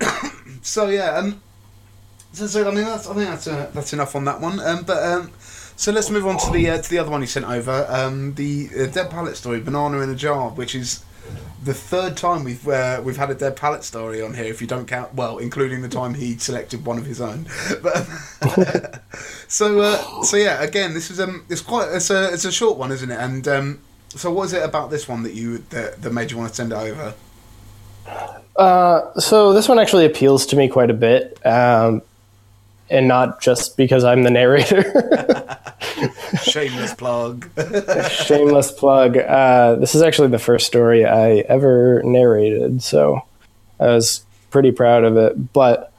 [0.62, 1.40] So, yeah, um,
[2.36, 4.60] so, so I mean that's I think that's uh, that's enough on that one.
[4.60, 5.30] Um, but um,
[5.76, 7.86] so let's move on to the uh, to the other one you sent over.
[7.88, 11.02] Um, the uh, dead palette story, banana in a jar, which is
[11.64, 14.44] the third time we've uh, we've had a dead palette story on here.
[14.44, 17.46] If you don't count, well, including the time he selected one of his own.
[17.82, 18.06] But
[19.48, 22.76] so uh, so yeah, again, this is um, it's quite it's a it's a short
[22.76, 23.18] one, isn't it?
[23.18, 23.78] And um,
[24.10, 26.54] so what is it about this one that you that, that made you want to
[26.54, 27.14] send it over?
[28.56, 32.02] Uh, so this one actually appeals to me quite a bit, um,
[32.88, 34.82] and not just because I'm the narrator.
[36.42, 37.50] Shameless plug.
[38.10, 39.18] Shameless plug.
[39.18, 43.22] Uh, this is actually the first story I ever narrated, so
[43.78, 45.52] I was pretty proud of it.
[45.52, 45.92] But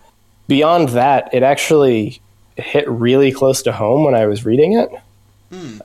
[0.47, 2.21] beyond that, it actually
[2.55, 4.89] hit really close to home when I was reading it.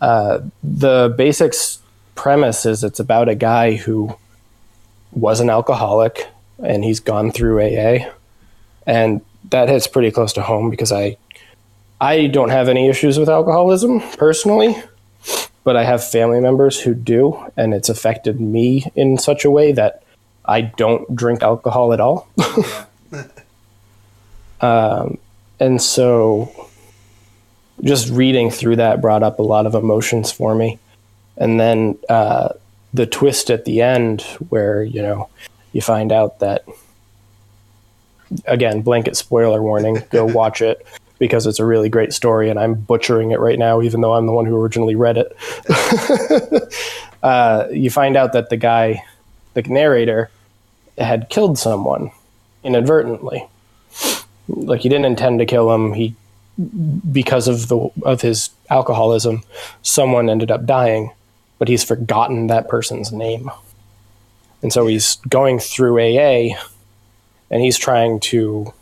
[0.00, 1.52] Uh, the basic
[2.14, 4.16] premise is it's about a guy who
[5.12, 6.28] was an alcoholic
[6.62, 8.10] and he's gone through AA,
[8.86, 9.20] and
[9.50, 11.16] that hits pretty close to home because I
[12.00, 14.76] I don't have any issues with alcoholism personally,
[15.64, 19.72] but I have family members who do, and it's affected me in such a way
[19.72, 20.02] that
[20.44, 22.28] I don't drink alcohol at all.
[24.60, 25.18] um,
[25.60, 26.68] and so
[27.82, 30.78] just reading through that brought up a lot of emotions for me.
[31.36, 32.50] And then uh,
[32.94, 35.28] the twist at the end, where, you know,
[35.72, 36.64] you find out that,
[38.46, 40.86] again, blanket spoiler warning, go watch it
[41.18, 44.26] because it's a really great story and I'm butchering it right now, even though I'm
[44.26, 46.74] the one who originally read it.
[47.22, 49.04] uh, you find out that the guy,
[49.54, 50.30] the narrator,
[50.98, 52.10] had killed someone
[52.64, 53.46] inadvertently.
[54.48, 55.92] Like he didn't intend to kill him.
[55.92, 56.16] He,
[57.10, 59.42] because of the of his alcoholism,
[59.82, 61.12] someone ended up dying,
[61.58, 63.50] but he's forgotten that person's name,
[64.62, 66.56] and so he's going through AA,
[67.50, 68.72] and he's trying to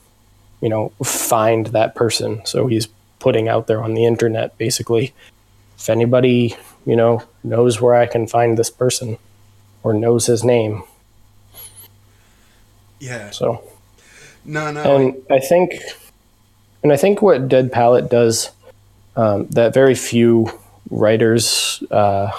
[0.61, 2.45] you know, find that person.
[2.45, 5.13] So he's putting out there on the internet basically,
[5.79, 6.57] if anybody,
[6.87, 9.19] you know, knows where I can find this person
[9.83, 10.83] or knows his name.
[12.99, 13.31] Yeah.
[13.31, 13.63] So,
[14.45, 14.97] No, no.
[14.97, 15.75] and I think,
[16.83, 18.51] and I think what Dead Palette does
[19.17, 20.51] um, that very few
[20.91, 22.31] writers uh,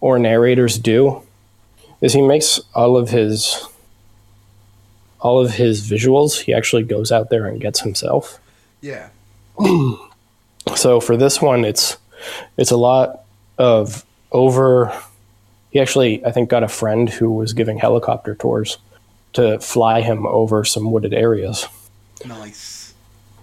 [0.00, 1.22] or narrators do
[2.00, 3.66] is he makes all of his
[5.20, 8.40] all of his visuals he actually goes out there and gets himself
[8.80, 9.10] yeah.
[10.74, 11.98] so for this one it's
[12.56, 13.24] it's a lot
[13.58, 14.92] of over
[15.70, 18.78] he actually i think got a friend who was giving helicopter tours
[19.32, 21.66] to fly him over some wooded areas
[22.24, 22.94] Nice.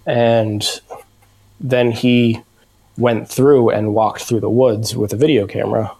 [0.06, 0.82] and
[1.60, 2.42] then he
[2.98, 5.92] went through and walked through the woods with a video camera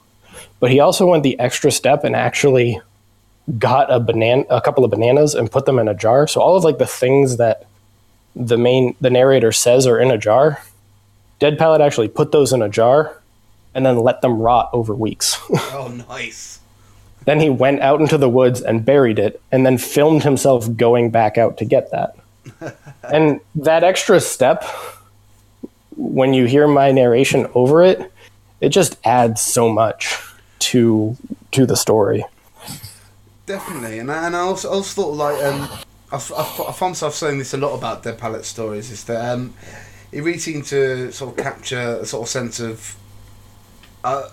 [0.60, 2.82] but he also went the extra step and actually
[3.58, 6.28] got a banana a couple of bananas and put them in a jar.
[6.28, 7.66] So all of like the things that
[8.36, 10.62] the main the narrator says are in a jar
[11.40, 13.22] dead palette actually put those in a jar
[13.74, 15.38] and then let them rot over weeks.
[15.72, 16.60] Oh, nice.
[17.26, 21.12] then he went out into the woods and buried it and then filmed himself going
[21.12, 22.16] back out to get that.
[23.04, 24.66] And that extra step
[25.96, 28.12] when you hear my narration over it
[28.60, 30.20] it just adds so much
[30.60, 31.18] to
[31.52, 32.24] to the story
[33.48, 35.70] Definitely, and I, and I also, also thought like um,
[36.12, 39.34] I've, I've, I found myself saying this a lot about Dead Palette stories is that
[39.34, 39.54] um,
[40.12, 42.98] it really seemed to sort of capture a sort of sense of.
[44.04, 44.30] Uh,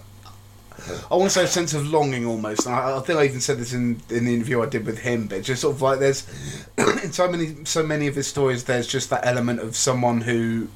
[1.09, 2.67] I want to say a sense of longing almost.
[2.67, 4.99] And I, I think I even said this in, in the interview I did with
[4.99, 6.27] him, but just sort of like there's
[6.79, 10.67] in so many so many of his stories, there's just that element of someone who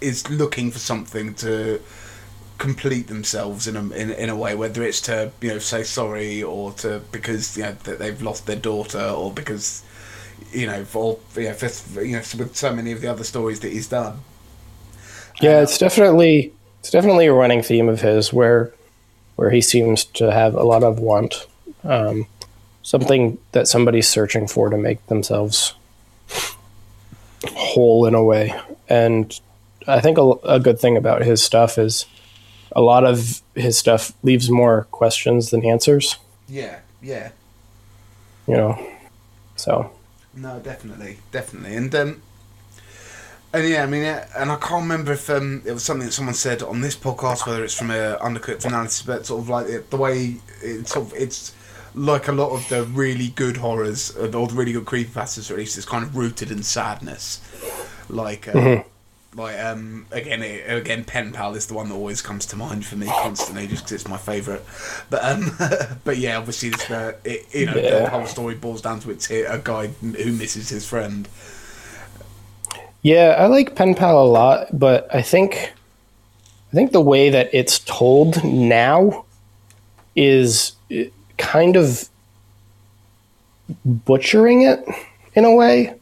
[0.00, 1.80] is looking for something to
[2.58, 6.42] complete themselves in a in, in a way, whether it's to you know say sorry
[6.42, 9.82] or to because you know that they've lost their daughter or because
[10.52, 13.60] you know for you know, for, you know with so many of the other stories
[13.60, 14.18] that he's done.
[15.40, 18.72] yeah it's definitely it's definitely a running theme of his where
[19.36, 21.46] where he seems to have a lot of want
[21.82, 22.26] um,
[22.82, 25.74] something that somebody's searching for to make themselves
[27.48, 28.54] whole in a way
[28.88, 29.40] and
[29.86, 32.06] i think a, a good thing about his stuff is
[32.74, 36.16] a lot of his stuff leaves more questions than answers
[36.48, 37.30] Yeah, yeah.
[38.46, 38.78] you know
[39.56, 39.90] so
[40.34, 42.22] No, definitely, definitely, and um,
[43.52, 46.34] And yeah, I mean, and I can't remember if um, it was something that someone
[46.34, 49.90] said on this podcast, whether it's from a undercooked analysis, but sort of like it,
[49.90, 51.54] the way it's sort of it's
[51.94, 55.60] like a lot of the really good horrors, or the really good creepypastas, or at
[55.60, 57.40] least it's kind of rooted in sadness.
[58.08, 58.88] Like, uh, Mm-hmm.
[59.34, 62.86] Like um, again, it, again, Pen Pal is the one that always comes to mind
[62.86, 64.62] for me constantly, just because it's my favourite.
[65.10, 65.56] But um,
[66.04, 69.30] but yeah, obviously, this, uh, it, you know, the whole story boils down to it's
[69.30, 71.28] a guy who misses his friend.
[73.02, 75.72] Yeah, I like Pen Pal a lot, but I think
[76.74, 79.26] I think the way that it's told now
[80.16, 81.04] is uh,
[81.38, 82.08] kind of
[83.84, 84.84] butchering it
[85.34, 85.94] in a way.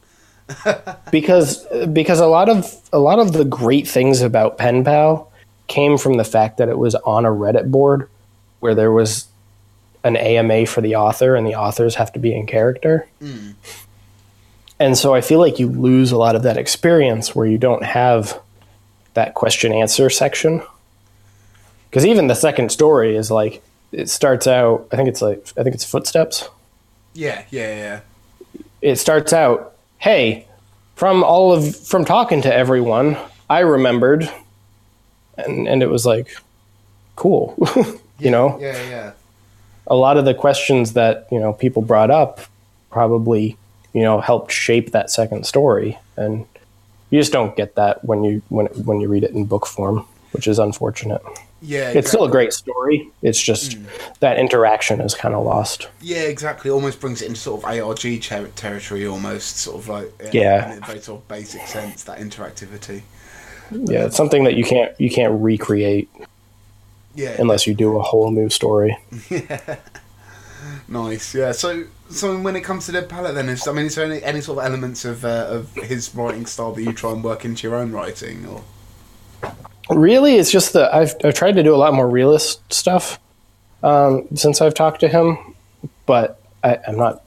[1.10, 5.30] Because because a lot of a lot of the great things about Pen Pal
[5.68, 8.08] came from the fact that it was on a Reddit board
[8.60, 9.26] where there was
[10.04, 13.06] an AMA for the author and the authors have to be in character.
[13.20, 13.50] Hmm.
[14.78, 17.84] And so I feel like you lose a lot of that experience where you don't
[17.84, 18.40] have
[19.14, 20.60] that question answer section.
[21.88, 23.62] Because even the second story is like,
[23.92, 26.48] it starts out, I think it's like, I think it's footsteps.
[27.14, 28.00] Yeah, yeah,
[28.54, 28.60] yeah.
[28.80, 29.71] It starts out,
[30.02, 30.46] hey,
[30.96, 33.16] from all of, from talking to everyone,
[33.48, 34.28] I remembered.
[35.38, 36.28] And, and it was like,
[37.14, 37.56] cool.
[38.18, 38.58] you know?
[38.60, 39.12] Yeah, yeah.
[39.86, 42.40] a lot of the questions that you know people brought up
[42.90, 43.56] probably
[43.92, 46.46] you know helped shape that second story and
[47.10, 50.06] you just don't get that when you when when you read it in book form
[50.32, 51.22] which is unfortunate
[51.64, 53.78] Yeah, it's still a great story it's just
[54.20, 56.70] that interaction is kind of lost Yeah, exactly.
[56.70, 60.72] Almost brings it into sort of ARG ter- territory, almost sort of like uh, Yeah.
[60.72, 63.02] in a very sort of basic sense that interactivity.
[63.70, 66.10] yeah it's something that you can't you can't recreate
[67.14, 68.96] Yeah, unless you do a whole new story
[69.30, 69.76] yeah.
[70.88, 71.34] nice.
[71.34, 71.52] Yeah.
[71.52, 74.22] So, so when it comes to the palette, then is I mean, is there any,
[74.22, 77.44] any sort of elements of uh, of his writing style that you try and work
[77.44, 78.62] into your own writing, or
[79.96, 83.18] really it's just that I've, I've tried to do a lot more realist stuff
[83.82, 85.38] um, since i've talked to him
[86.06, 87.22] but I, i'm not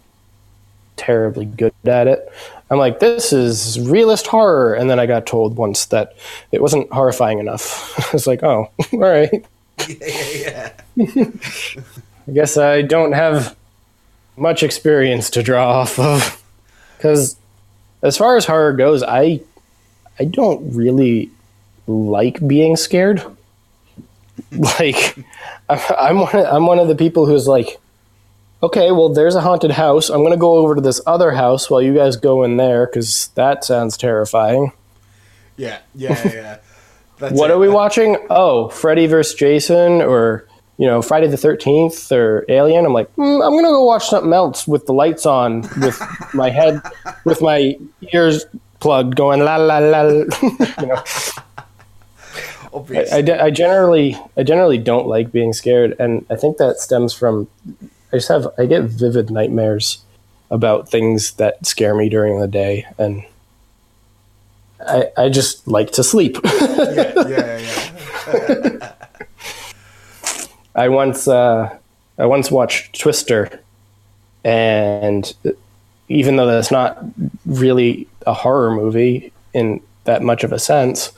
[0.98, 2.32] terribly good at it.
[2.72, 6.16] I'm like this is realist horror and then i got told once that
[6.52, 8.00] it wasn't horrifying enough.
[8.10, 9.46] I was like oh all right.
[9.88, 11.26] Yeah, yeah,
[12.28, 13.56] i guess i don't have
[14.38, 16.42] much experience to draw off of
[16.98, 17.36] because
[18.02, 19.42] as far as horror goes i
[20.18, 21.30] i don't really
[21.88, 23.24] like being scared?
[24.52, 25.18] Like
[25.70, 27.80] i'm one of, i'm one of the people who's like
[28.62, 30.10] okay well there's a haunted house.
[30.10, 32.86] I'm going to go over to this other house while you guys go in there
[32.88, 34.72] cuz that sounds terrifying.
[35.58, 36.58] Yeah, yeah, yeah.
[37.18, 37.54] That's what it.
[37.54, 38.18] are we watching?
[38.30, 40.46] Oh freddy vs jason or
[40.78, 42.86] you know friday the 13th or alien.
[42.86, 46.02] I'm like mm, i'm going to go watch something else with the lights on with
[46.34, 46.82] my head
[47.24, 47.78] with my
[48.14, 48.46] ears
[48.82, 50.02] plugged going la la la
[50.82, 51.02] you know
[52.76, 53.18] Obviously.
[53.18, 57.14] I, de- I generally I generally don't like being scared, and I think that stems
[57.14, 57.48] from
[58.12, 60.00] I just have I get vivid nightmares
[60.52, 63.24] about things that scare me during the day, and
[64.86, 66.38] I I just like to sleep.
[66.44, 67.92] yeah, yeah,
[68.28, 68.92] yeah.
[70.76, 71.78] I once uh,
[72.18, 73.62] I once watched Twister,
[74.44, 75.34] and
[76.10, 77.02] even though that's not
[77.46, 81.14] really a horror movie in that much of a sense,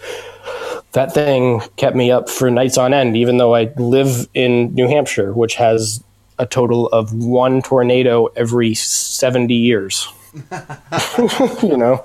[0.98, 3.16] that thing kept me up for nights on end.
[3.16, 6.04] Even though I live in New Hampshire, which has
[6.40, 10.08] a total of one tornado every seventy years.
[11.64, 12.04] you know,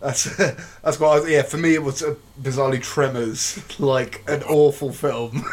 [0.00, 1.08] That's that's what.
[1.08, 5.44] I was, yeah, for me it was uh, bizarrely Tremors, like an awful film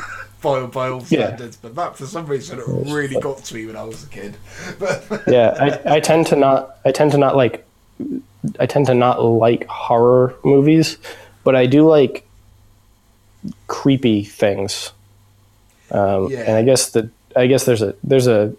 [0.41, 1.27] by by all Yeah.
[1.27, 1.57] standards.
[1.57, 4.37] But that for some reason it really got to me when I was a kid.
[4.79, 7.65] But yeah, I, I tend to not I tend to not like
[8.59, 10.97] I tend to not like horror movies,
[11.43, 12.25] but I do like
[13.67, 14.91] creepy things.
[15.91, 16.39] Um, Yeah.
[16.41, 18.53] And I guess that I guess there's a there's a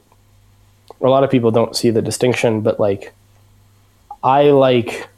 [1.01, 3.13] a lot of people don't see the distinction, but like
[4.23, 5.09] I like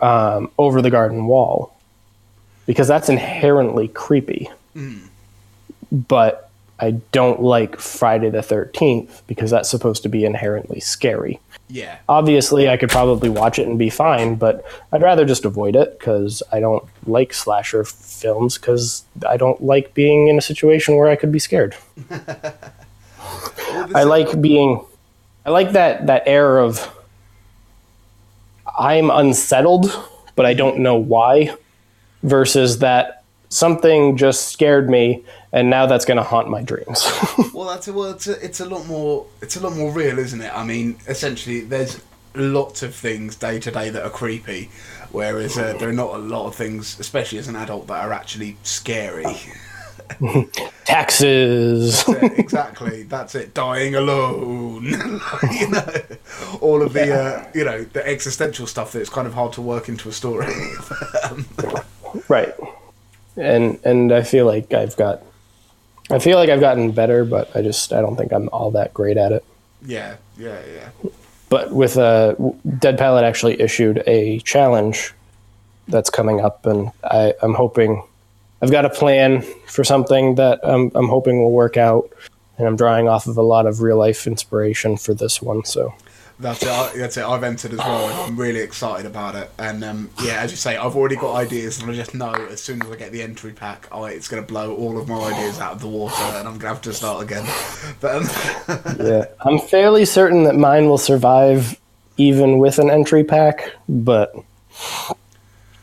[0.00, 1.76] um, over the garden wall
[2.66, 4.50] because that's inherently creepy.
[5.92, 11.38] But I don't like Friday the 13th because that's supposed to be inherently scary.
[11.68, 15.74] Yeah, Obviously, I could probably watch it and be fine, but I'd rather just avoid
[15.74, 20.96] it because I don't like slasher films because I don't like being in a situation
[20.96, 21.74] where I could be scared.
[23.94, 24.84] I like being,
[25.44, 26.88] I like that that air of
[28.78, 29.90] I'm unsettled,
[30.36, 31.56] but I don't know why,
[32.22, 37.06] versus that something just scared me and now that's going to haunt my dreams.
[37.52, 40.18] Well, that's a, well, it's a, it's a lot more it's a lot more real,
[40.18, 40.54] isn't it?
[40.54, 42.02] I mean, essentially, there's
[42.34, 44.70] lots of things day to day that are creepy,
[45.10, 48.12] whereas uh, there are not a lot of things, especially as an adult, that are
[48.12, 49.24] actually scary.
[50.84, 52.04] Taxes.
[52.04, 53.02] That's it, exactly.
[53.04, 53.54] That's it.
[53.54, 54.84] Dying alone.
[55.52, 55.86] you know,
[56.60, 59.88] all of the uh, you know the existential stuff that's kind of hard to work
[59.88, 60.52] into a story.
[62.28, 62.54] right.
[63.36, 65.22] And and I feel like I've got
[66.10, 68.94] I feel like I've gotten better, but I just I don't think I'm all that
[68.94, 69.44] great at it.
[69.84, 71.10] yeah, yeah, yeah.
[71.48, 72.34] But with uh,
[72.78, 75.14] Dead Palette actually issued a challenge
[75.88, 78.02] that's coming up, and I, I'm hoping
[78.62, 82.10] I've got a plan for something that I'm, I'm hoping will work out,
[82.58, 85.64] and I'm drawing off of a lot of real life inspiration for this one.
[85.64, 85.94] So
[86.38, 86.68] That's it.
[86.68, 87.24] I, that's it.
[87.24, 89.50] I've entered as well, I'm really excited about it.
[89.58, 92.60] And um, yeah, as you say, I've already got ideas, and I just know as
[92.60, 95.18] soon as I get the entry pack, oh, it's going to blow all of my
[95.32, 97.46] ideas out of the water, and I'm going to have to start again.
[98.00, 101.80] But um, yeah, I'm fairly certain that mine will survive
[102.18, 104.34] even with an entry pack, but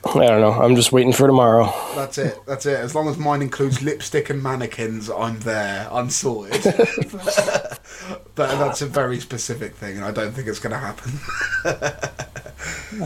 [0.06, 0.52] I don't know.
[0.52, 1.74] I'm just waiting for tomorrow.
[1.96, 2.38] that's it.
[2.46, 2.78] That's it.
[2.80, 5.88] As long as mine includes lipstick and mannequins, I'm there.
[5.92, 6.62] I'm sorted.
[8.36, 11.12] but that's a very specific thing, and I don't think it's going to happen.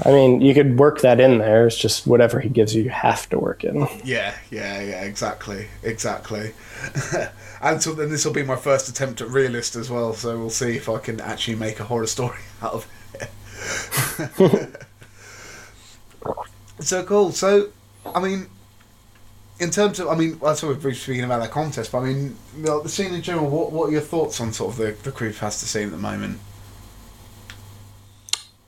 [0.06, 1.68] I mean, you could work that in there.
[1.68, 3.88] It's just whatever he gives you, you have to work in.
[4.04, 6.54] Yeah, yeah, yeah, exactly, exactly.
[7.62, 10.50] and so then this will be my first attempt at realist as well, so we'll
[10.50, 14.86] see if I can actually make a horror story out of it.
[16.84, 17.32] so cool.
[17.32, 17.70] So,
[18.06, 18.48] I mean,
[19.60, 22.36] in terms of, I mean, that's what we're speaking about that contest, but I mean,
[22.58, 23.50] the scene in general.
[23.50, 26.40] What What are your thoughts on sort of the the creepypasta scene at the moment?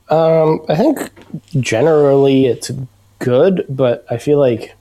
[0.08, 1.10] Um, I think
[1.60, 2.72] generally it's
[3.20, 4.74] good, but I feel like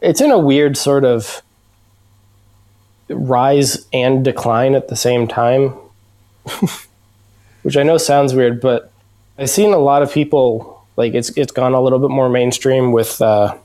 [0.00, 1.42] it's in a weird sort of
[3.08, 5.74] rise and decline at the same time,
[7.62, 8.92] which I know sounds weird, but
[9.36, 12.92] I've seen a lot of people like it's it's gone a little bit more mainstream
[12.92, 13.56] with uh,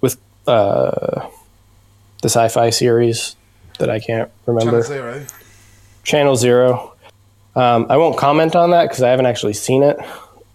[0.00, 0.16] with
[0.46, 1.28] uh,
[2.22, 3.36] the sci-fi series
[3.78, 4.82] that I can't remember.
[4.82, 5.26] Channel Zero.
[6.04, 6.92] Channel Zero.
[7.54, 9.98] Um, I won't comment on that because I haven't actually seen it,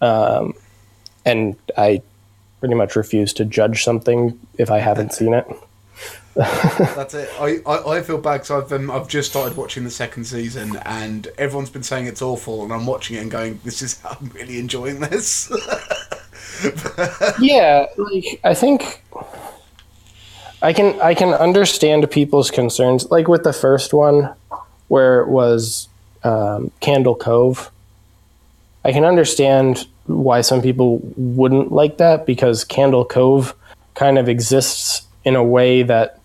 [0.00, 0.54] um,
[1.24, 2.02] and I
[2.60, 5.46] pretty much refuse to judge something if I haven't seen it.
[6.34, 7.28] That's it.
[7.38, 10.78] I, I, I feel bad because I've um, I've just started watching the second season
[10.84, 14.30] and everyone's been saying it's awful and I'm watching it and going, this is I'm
[14.34, 15.52] really enjoying this.
[17.40, 19.02] yeah, like I think
[20.62, 24.32] I can I can understand people's concerns, like with the first one,
[24.88, 25.88] where it was
[26.24, 27.70] um, Candle Cove.
[28.84, 33.54] I can understand why some people wouldn't like that because Candle Cove
[33.94, 36.20] kind of exists in a way that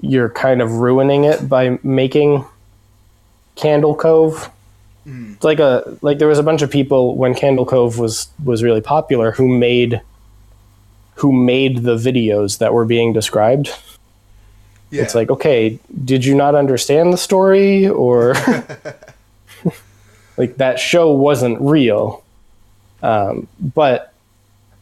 [0.00, 2.44] you're kind of ruining it by making
[3.56, 4.50] Candle Cove.
[5.34, 8.62] It's like a like there was a bunch of people when Candle Cove was was
[8.62, 10.00] really popular who made
[11.14, 13.74] who made the videos that were being described.
[14.90, 15.02] yeah.
[15.02, 18.34] It's like, okay, did you not understand the story or
[20.36, 22.24] like that show wasn't real?
[23.02, 24.14] Um, but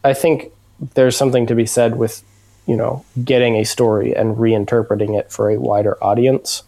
[0.03, 0.51] I think
[0.93, 2.23] there's something to be said with,
[2.65, 6.63] you know, getting a story and reinterpreting it for a wider audience.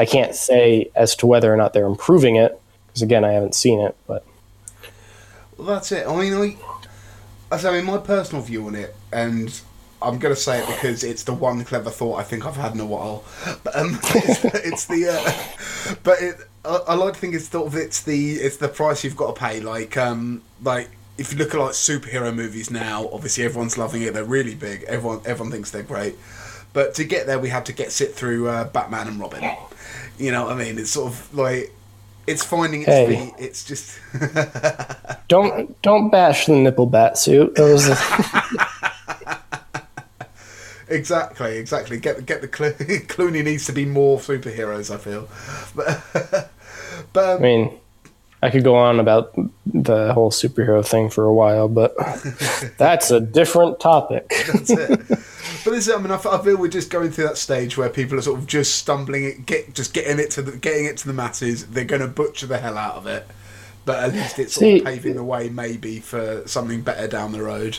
[0.00, 2.59] I can't say as to whether or not they're improving it
[2.90, 4.26] because again, I haven't seen it, but
[5.56, 6.06] Well, that's it.
[6.06, 6.58] I mean,
[7.50, 9.60] I, I mean, my personal view on it, and
[10.02, 12.72] I'm going to say it because it's the one clever thought I think I've had
[12.72, 13.24] in a while.
[13.62, 17.66] But um, it's, it's the, uh, but it, I, I like to think it's sort
[17.66, 19.60] of it's the it's the price you've got to pay.
[19.60, 20.88] Like um, like
[21.18, 24.14] if you look at like superhero movies now, obviously everyone's loving it.
[24.14, 24.84] They're really big.
[24.84, 26.16] Everyone everyone thinks they're great.
[26.72, 29.44] But to get there, we had to get sit through uh, Batman and Robin.
[30.18, 30.78] You know what I mean?
[30.78, 31.72] It's sort of like
[32.26, 33.16] it's finding its Hey.
[33.16, 33.34] feet.
[33.38, 33.98] It's just.
[35.28, 37.56] don't don't bash the nipple bat suit.
[40.90, 41.98] Exactly, exactly.
[41.98, 44.92] Get get the Clo- Clooney needs to be more superheroes.
[44.92, 45.28] I feel,
[45.74, 46.50] but
[47.12, 47.80] but I um, mean,
[48.42, 49.34] I could go on about
[49.66, 51.94] the whole superhero thing for a while, but
[52.78, 54.28] that's a different topic.
[54.52, 55.00] that's it.
[55.62, 58.22] But this, I mean, I feel we're just going through that stage where people are
[58.22, 61.12] sort of just stumbling, it, get just getting it to the getting it to the
[61.12, 61.66] masses.
[61.66, 63.26] They're going to butcher the hell out of it,
[63.84, 67.32] but at least it's sort See- of paving the way, maybe for something better down
[67.32, 67.78] the road.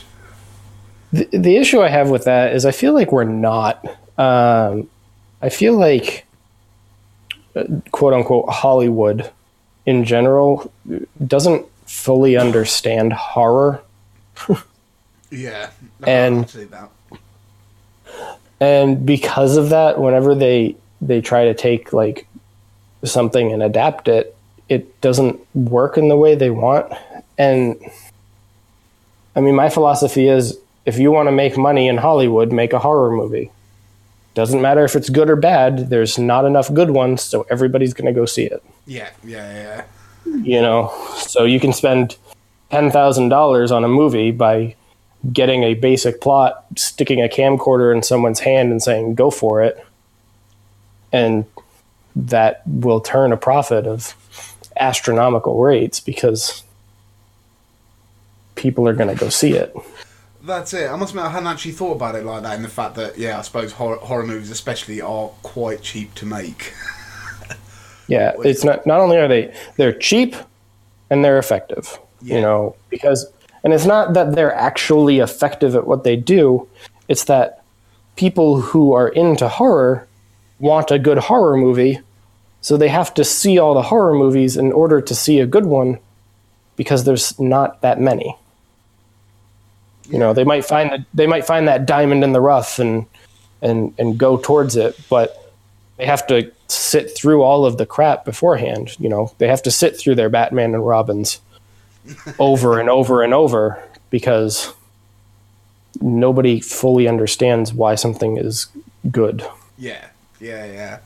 [1.12, 3.84] The, the issue I have with that is I feel like we're not.
[4.16, 4.88] Um,
[5.40, 6.24] I feel like,
[7.56, 9.28] uh, quote unquote, Hollywood
[9.86, 10.72] in general
[11.26, 13.80] doesn't fully understand horror.
[15.30, 15.70] Yeah,
[16.06, 16.90] And- I'll see that.
[18.60, 22.26] and because of that whenever they they try to take like
[23.02, 24.36] something and adapt it
[24.68, 26.92] it doesn't work in the way they want.
[27.38, 27.76] And
[29.34, 32.78] I mean, my philosophy is if you want to make money in Hollywood, make a
[32.78, 33.50] horror movie.
[34.34, 38.12] Doesn't matter if it's good or bad, there's not enough good ones, so everybody's going
[38.12, 38.62] to go see it.
[38.86, 39.84] Yeah, yeah,
[40.24, 40.34] yeah.
[40.42, 42.16] You know, so you can spend
[42.70, 44.74] $10,000 on a movie by
[45.32, 49.84] getting a basic plot, sticking a camcorder in someone's hand and saying, go for it.
[51.12, 51.44] And
[52.16, 54.14] that will turn a profit of
[54.76, 56.62] astronomical rates because
[58.54, 59.74] people are going to go see it.
[60.42, 60.90] That's it.
[60.90, 62.56] I must admit, I hadn't actually thought about it like that.
[62.56, 66.26] In the fact that, yeah, I suppose horror, horror movies, especially, are quite cheap to
[66.26, 66.74] make.
[68.12, 68.86] yeah, it's not.
[68.86, 70.36] Not only are they they're cheap,
[71.08, 71.98] and they're effective.
[72.20, 72.36] Yeah.
[72.36, 73.26] You know, because
[73.64, 76.68] and it's not that they're actually effective at what they do.
[77.08, 77.62] It's that
[78.16, 80.06] people who are into horror
[80.58, 82.00] want a good horror movie,
[82.60, 85.66] so they have to see all the horror movies in order to see a good
[85.66, 85.98] one,
[86.76, 88.36] because there's not that many.
[90.08, 93.06] You know, they might find that they might find that diamond in the rough and
[93.62, 95.52] and and go towards it, but
[95.96, 98.96] they have to sit through all of the crap beforehand.
[98.98, 101.40] You know, they have to sit through their Batman and Robins
[102.38, 104.72] over and over and over because
[106.00, 108.66] nobody fully understands why something is
[109.10, 109.46] good.
[109.78, 110.06] Yeah,
[110.40, 110.98] yeah, yeah.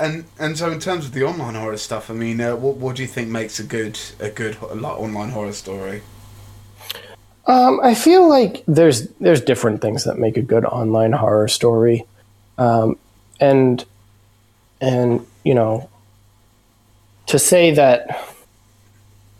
[0.00, 2.96] And and so in terms of the online horror stuff, I mean, uh, what what
[2.96, 6.02] do you think makes a good a good online horror story?
[7.46, 12.04] Um, I feel like there's there's different things that make a good online horror story,
[12.58, 12.96] um,
[13.40, 13.84] and
[14.80, 15.88] and you know,
[17.26, 18.24] to say that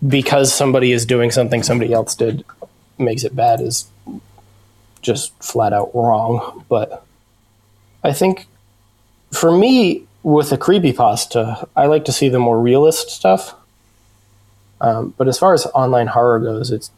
[0.07, 2.45] because somebody is doing something somebody else did
[2.99, 3.89] makes it bad is
[5.03, 6.65] just flat out wrong.
[6.69, 7.05] But
[8.03, 8.47] I think
[9.33, 13.55] for me, with a creepy pasta, I like to see the more realist stuff.
[14.81, 16.91] Um, but as far as online horror goes, it's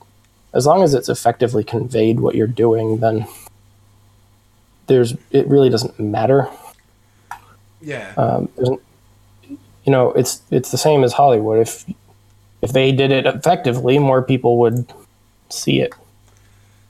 [0.52, 3.26] as long as it's effectively conveyed what you're doing, then
[4.86, 6.48] there's it really doesn't matter.
[7.82, 8.12] Yeah.
[8.16, 11.60] Um, you know, it's it's the same as Hollywood.
[11.60, 11.84] If
[12.62, 14.92] if they did it effectively, more people would
[15.48, 15.94] see it.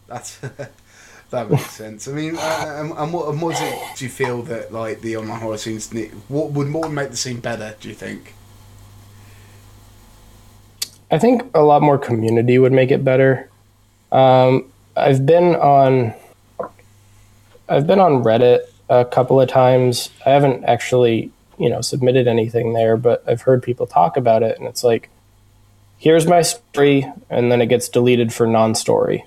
[0.08, 0.38] That's
[1.30, 2.08] that makes sense.
[2.08, 3.96] I mean, uh, and, and, what, and what it?
[3.96, 5.92] Do you feel that like the online horror scenes?
[6.28, 7.74] What would more make the scene better?
[7.80, 8.34] Do you think?
[11.10, 13.48] I think a lot more community would make it better.
[14.12, 16.14] Um, I've been on
[17.68, 18.60] I've been on Reddit
[18.90, 20.10] a couple of times.
[20.26, 24.58] I haven't actually, you know, submitted anything there, but I've heard people talk about it
[24.58, 25.08] and it's like
[25.96, 29.24] here's my story and then it gets deleted for non-story.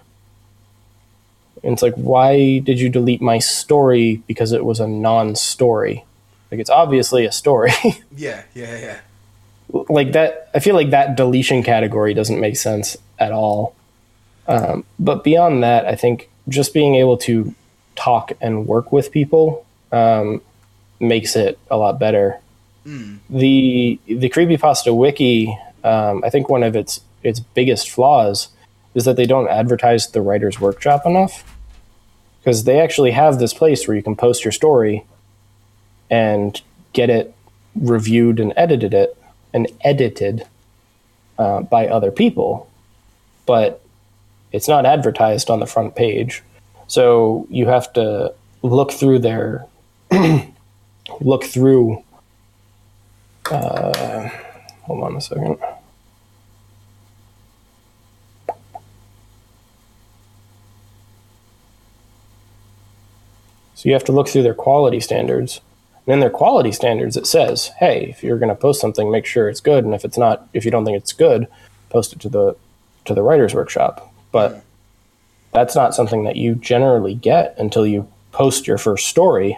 [1.63, 6.03] And it's like why did you delete my story because it was a non-story?
[6.51, 7.71] Like it's obviously a story.
[8.15, 8.99] yeah, yeah, yeah.
[9.89, 13.75] Like that I feel like that deletion category doesn't make sense at all.
[14.45, 17.55] Um, but beyond that, I think just being able to
[17.95, 20.41] talk and work with people um,
[20.99, 22.39] makes it a lot better.
[22.85, 23.19] Mm.
[23.29, 28.49] The the creepypasta wiki, um, I think one of its its biggest flaws
[28.93, 31.49] is that they don't advertise the writer's workshop enough.
[32.39, 35.05] Because they actually have this place where you can post your story
[36.09, 37.33] and get it
[37.73, 39.17] reviewed and edited it
[39.53, 40.45] and edited
[41.39, 42.69] uh, by other people.
[43.45, 43.81] But
[44.51, 46.43] it's not advertised on the front page.
[46.87, 49.65] So you have to look through their
[51.21, 52.03] look through
[53.51, 54.29] uh,
[54.83, 55.57] hold on a second.
[63.75, 65.59] So you have to look through their quality standards.
[66.05, 69.25] And in their quality standards, it says, hey, if you're going to post something, make
[69.25, 69.83] sure it's good.
[69.83, 71.47] And if it's not, if you don't think it's good,
[71.89, 72.55] post it to the
[73.05, 74.13] to the writer's workshop.
[74.31, 74.63] But
[75.53, 79.57] that's not something that you generally get until you post your first story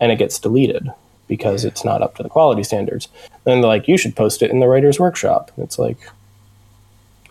[0.00, 0.90] and it gets deleted
[1.26, 3.08] because it's not up to the quality standards.
[3.44, 5.50] Then they're like, you should post it in the writer's workshop.
[5.56, 5.98] It's like,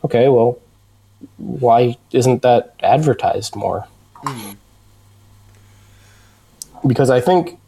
[0.03, 0.59] okay, well,
[1.37, 3.87] why isn't that advertised more?
[4.23, 4.57] Mm.
[6.85, 7.59] Because I think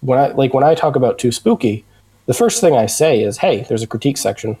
[0.00, 1.84] when I like when I talk about too spooky,
[2.26, 4.56] the first thing I say is, "Hey, there's a critique section."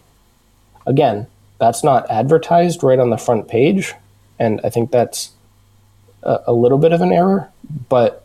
[0.86, 1.26] Again,
[1.58, 3.94] that's not advertised right on the front page,
[4.42, 5.30] and I think that's
[6.24, 7.48] a, a little bit of an error.
[7.88, 8.24] But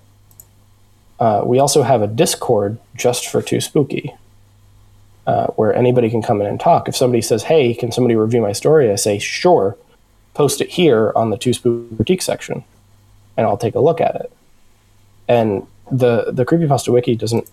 [1.20, 4.16] uh, we also have a Discord just for Too Spooky,
[5.28, 6.90] uh, where anybody can come in and talk.
[6.90, 9.78] If somebody says, "Hey, can somebody review my story?" I say, "Sure."
[10.34, 12.64] Post it here on the Too Spooky critique section,
[13.36, 14.32] and I'll take a look at it.
[15.28, 17.50] And the the creepypasta wiki doesn't.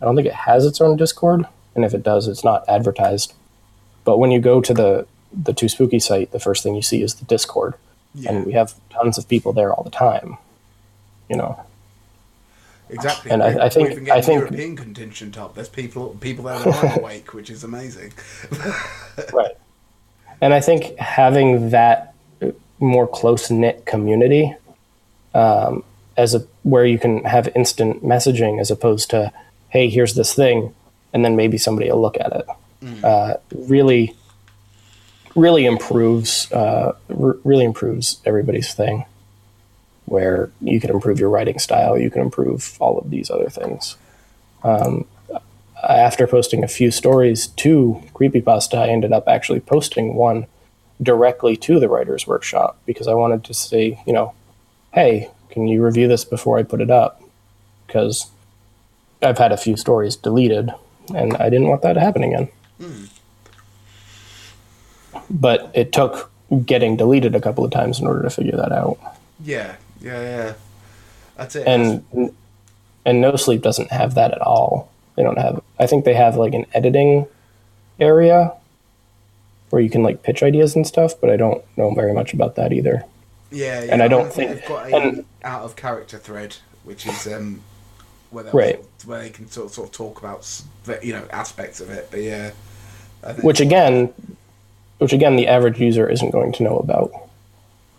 [0.00, 1.46] I don't think it has its own Discord.
[1.74, 3.32] and if it does, it's not advertised.
[4.04, 7.02] But when you go to the the Too Spooky site, the first thing you see
[7.02, 7.74] is the Discord,
[8.14, 8.30] Yeah.
[8.32, 10.36] and we have tons of people there all the time.
[11.28, 11.60] You know,
[12.90, 13.30] Exactly.
[13.30, 15.54] And I- I think- we even get I think- European contingent up.
[15.54, 18.12] There's people people there that aren't awake, which is amazing.
[19.32, 19.52] right?
[20.42, 22.12] And I think having that
[22.80, 24.54] more close knit community,
[25.34, 25.84] um,
[26.18, 29.32] as a where you can have instant messaging as opposed to,
[29.70, 30.74] hey, here's this thing,
[31.14, 32.46] and then maybe somebody will look at it.
[33.04, 34.14] Uh, really,
[35.34, 39.04] really improves uh, r- really improves everybody's thing.
[40.04, 43.96] Where you can improve your writing style, you can improve all of these other things.
[44.64, 45.06] Um,
[45.88, 50.46] after posting a few stories to Creepypasta, I ended up actually posting one
[51.02, 54.34] directly to the writer's workshop because I wanted to say, you know,
[54.92, 57.20] hey, can you review this before I put it up?
[57.86, 58.30] Because
[59.22, 60.70] I've had a few stories deleted
[61.14, 62.48] and I didn't want that to happen again.
[65.30, 66.30] But it took
[66.66, 68.98] getting deleted a couple of times in order to figure that out.
[69.42, 70.54] yeah, yeah, yeah.
[71.36, 71.66] That's it.
[71.66, 72.04] and
[73.04, 76.36] and no sleep doesn't have that at all they don't have i think they have
[76.36, 77.26] like an editing
[77.98, 78.52] area
[79.70, 82.54] where you can like pitch ideas and stuff but i don't know very much about
[82.56, 83.04] that either
[83.50, 86.56] yeah, yeah, and I don't think think- they've got a and- out of character thread,
[86.84, 87.60] which is um,
[88.30, 88.76] where Right.
[88.76, 90.62] sort of- where they can sort of, sort of talk about
[91.02, 92.08] you know aspects of it.
[92.10, 92.52] But yeah,
[93.22, 94.14] I which again
[95.02, 97.10] which again the average user isn't going to know about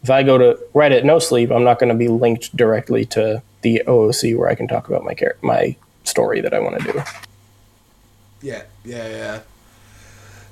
[0.03, 3.43] if i go to reddit no sleep i'm not going to be linked directly to
[3.61, 5.75] the ooc where i can talk about my my
[6.05, 7.01] story that i want to do
[8.41, 9.41] yeah, yeah,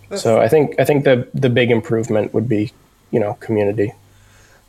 [0.09, 0.17] yeah.
[0.17, 2.73] so i think i think the the big improvement would be
[3.11, 3.93] you know community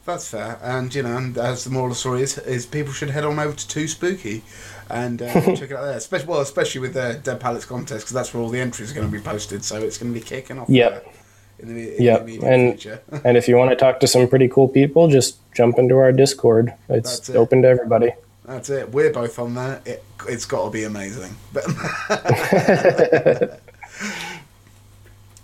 [0.04, 2.92] That's fair, and you know, and as the moral of the story is, is people
[2.92, 4.42] should head on over to Too Spooky
[4.90, 5.96] and uh, check it out there.
[5.96, 8.96] Especially, well, especially with the Dead Palette's contest because that's where all the entries are
[8.96, 9.62] going to be posted.
[9.62, 10.68] So it's going to be kicking off.
[10.68, 11.04] Yep.
[11.04, 11.21] there
[11.62, 13.00] In the, in Yep, the immediate and- future.
[13.24, 16.12] And if you want to talk to some pretty cool people, just jump into our
[16.12, 16.72] Discord.
[16.88, 17.36] It's That's it.
[17.36, 18.10] open to everybody.
[18.44, 18.90] That's it.
[18.92, 19.80] We're both on there.
[19.86, 21.34] It, it's got to be amazing.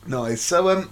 [0.07, 0.41] Nice.
[0.41, 0.91] So um,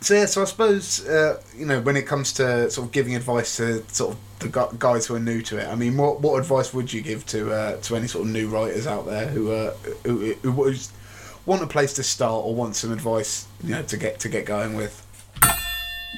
[0.00, 0.26] so yeah.
[0.26, 3.82] So I suppose uh, you know when it comes to sort of giving advice to
[3.92, 4.48] sort of the
[4.78, 5.66] guys who are new to it.
[5.66, 8.48] I mean, what what advice would you give to uh, to any sort of new
[8.48, 9.70] writers out there who are
[10.04, 10.78] who, who would
[11.46, 14.44] want a place to start or want some advice, you know, to get to get
[14.44, 15.02] going with?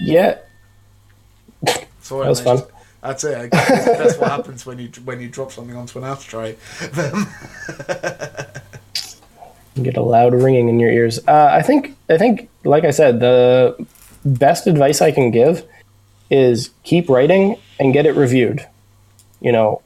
[0.00, 0.38] Yeah,
[2.08, 2.62] Sorry, That was fun.
[3.02, 3.50] That's it.
[3.50, 6.56] That's what happens when you when you drop something onto an ashtray.
[9.74, 11.20] you get a loud ringing in your ears.
[11.28, 13.86] Uh, I think, I think, like I said, the
[14.24, 15.64] best advice I can give
[16.30, 18.66] is keep writing and get it reviewed.
[19.40, 19.82] You know,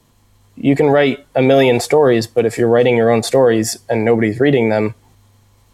[0.57, 4.40] you can write a million stories, but if you're writing your own stories and nobody's
[4.40, 4.95] reading them,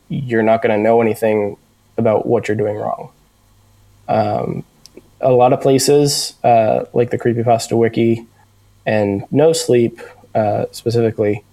[0.09, 1.57] you're not going to know anything
[1.97, 3.11] about what you're doing wrong.
[4.09, 4.65] Um,
[5.21, 8.27] a lot of places, uh, like the Creepypasta Wiki
[8.87, 10.01] and No Sleep
[10.35, 11.45] uh, specifically,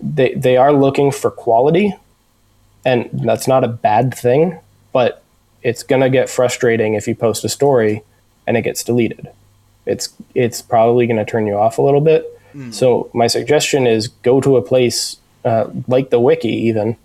[0.00, 1.94] they, they are looking for quality,
[2.84, 4.58] and that's not a bad thing,
[4.92, 5.22] but
[5.62, 8.02] it's going to get frustrating if you post a story
[8.46, 9.28] and it gets deleted.
[9.86, 12.24] It's, it's probably going to turn you off a little bit.
[12.72, 16.96] So, my suggestion is go to a place uh, like the Wiki, even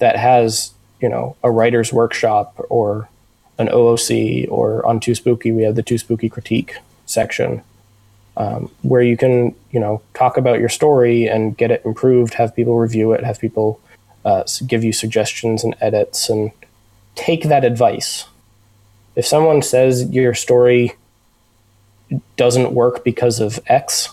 [0.00, 3.08] that has, you know, a writer's workshop or
[3.58, 6.76] an OOC, or on Too Spooky, we have the Too Spooky critique
[7.06, 7.62] section
[8.36, 12.56] um, where you can, you know, talk about your story and get it improved, have
[12.56, 13.78] people review it, have people
[14.24, 16.50] uh, give you suggestions and edits, and
[17.14, 18.24] take that advice.
[19.14, 20.94] If someone says your story
[22.36, 24.08] doesn't work because of X,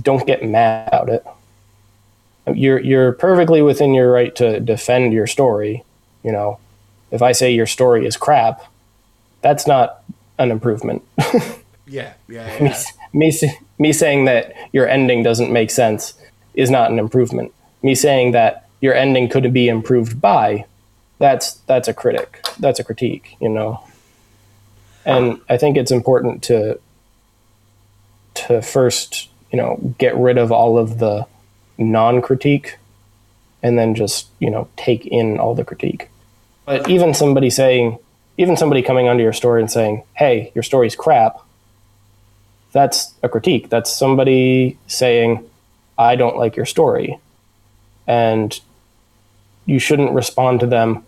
[0.00, 1.26] don't get mad about it.
[2.52, 5.82] You're you're perfectly within your right to defend your story.
[6.22, 6.58] You know,
[7.10, 8.62] if I say your story is crap,
[9.40, 10.02] that's not
[10.38, 11.02] an improvement.
[11.86, 12.84] yeah, yeah, me, yeah.
[13.12, 16.14] me, s- me saying that your ending doesn't make sense
[16.54, 17.52] is not an improvement.
[17.82, 20.64] Me saying that your ending could be improved by,
[21.18, 22.44] that's that's a critic.
[22.58, 23.82] That's a critique, you know.
[25.06, 26.78] And I think it's important to
[28.34, 31.26] to first, you know, get rid of all of the
[31.78, 32.78] non-critique
[33.62, 36.08] and then just, you know, take in all the critique.
[36.66, 37.98] But even somebody saying
[38.36, 41.38] even somebody coming onto your story and saying, "Hey, your story's crap."
[42.74, 43.70] that's a critique.
[43.70, 45.48] That's somebody saying,
[45.96, 47.18] I don't like your story.
[48.06, 48.60] And
[49.64, 51.06] you shouldn't respond to them,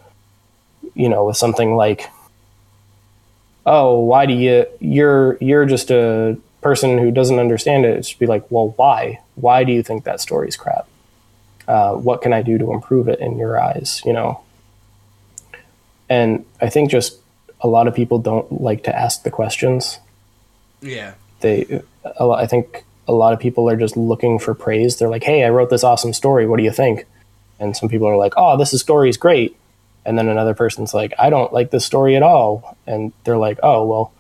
[0.95, 2.09] you know, with something like,
[3.69, 7.97] Oh, why do you you're you're just a person who doesn't understand it.
[7.99, 9.19] It should be like, well, why?
[9.37, 10.89] Why do you think that story's crap?
[11.69, 14.03] uh, what can I do to improve it in your eyes?
[14.05, 14.41] You know,
[16.09, 17.19] and I think just
[17.61, 19.99] a lot of people don't like to ask the questions.
[20.81, 21.15] Yeah.
[21.41, 21.83] They,
[22.17, 24.97] a lot, I think a lot of people are just looking for praise.
[24.97, 26.47] They're like, "Hey, I wrote this awesome story.
[26.47, 27.07] What do you think?"
[27.59, 29.57] And some people are like, "Oh, this story is great,"
[30.05, 33.59] and then another person's like, "I don't like this story at all," and they're like,
[33.63, 34.13] "Oh, well."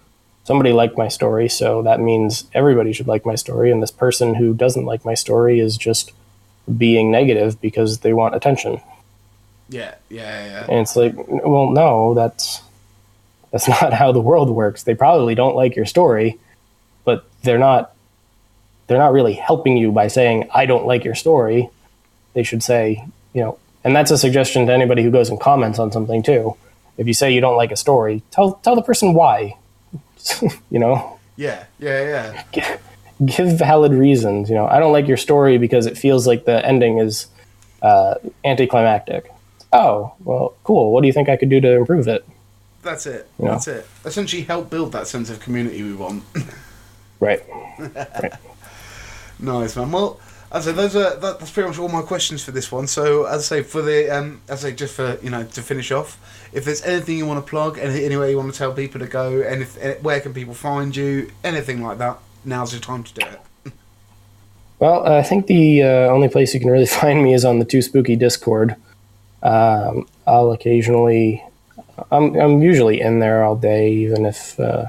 [0.47, 3.73] Somebody liked my story, so that means everybody should like my story.
[3.73, 6.13] And this person who doesn't like my story is just
[6.79, 8.81] being negative because they want attention.
[9.69, 10.67] Yeah, yeah, yeah.
[10.69, 12.63] And it's like, well, no, that's
[13.51, 14.85] that's not how the world works.
[14.85, 16.39] They probably don't like your story,
[17.05, 17.93] but they're not
[18.87, 21.69] they're not really helping you by saying I don't like your story.
[22.35, 25.81] They should say, you know, and that's a suggestion to anybody who goes and comments
[25.81, 26.57] on something too.
[26.99, 29.57] If you say you don't like a story, tell tell the person why.
[30.71, 32.79] you know, Yeah, yeah, yeah.
[33.25, 34.49] give valid reasons.
[34.49, 37.27] You know, I don't like your story because it feels like the ending is
[37.83, 39.33] uh, anticlimactic.
[39.73, 40.93] Oh, well, cool.
[40.93, 42.27] What do you think I could do to improve it?
[42.83, 43.29] That's it.
[43.39, 43.51] Yeah.
[43.51, 43.87] That's it.
[44.05, 46.25] Essentially, help build that sense of community we want.
[47.19, 47.43] Right.
[49.39, 49.91] nice, man.
[49.91, 50.21] Well,
[50.53, 52.87] as I say, those are that, that's pretty much all my questions for this one.
[52.87, 55.63] So, as I say, for the um, as I say, just for you know to
[55.63, 56.19] finish off,
[56.57, 59.07] if there's anything you want to plug, any anywhere you want to tell people to
[59.07, 63.05] go, and if eh, where can people find you, anything like that, now's the time
[63.05, 63.41] to do it.
[64.79, 67.65] Well, I think the uh, only place you can really find me is on the
[67.65, 68.77] Too Spooky Discord.
[69.43, 71.43] Um, I'll occasionally,
[72.13, 74.85] I'm, I'm usually in there all day, even if uh,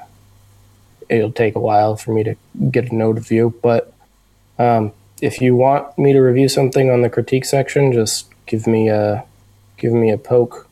[1.08, 2.36] it'll take a while for me to
[2.70, 3.58] get a note of you.
[3.64, 3.94] But
[4.60, 4.92] um,
[5.22, 9.24] if you want me to review something on the critique section, just give me a
[9.78, 10.67] give me a poke.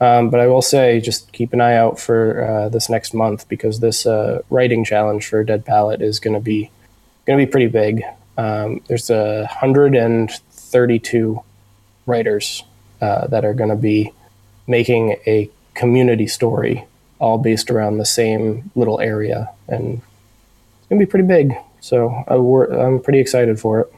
[0.00, 3.48] Um, but I will say, just keep an eye out for uh, this next month
[3.48, 6.70] because this uh, writing challenge for Dead Palette is going to be
[7.26, 8.02] going to be pretty big.
[8.36, 11.42] Um, there's a hundred and thirty-two
[12.06, 12.62] writers
[13.00, 14.12] uh, that are going to be
[14.68, 16.84] making a community story,
[17.18, 20.00] all based around the same little area, and
[20.78, 21.54] it's going to be pretty big.
[21.80, 23.92] So I'm pretty excited for it.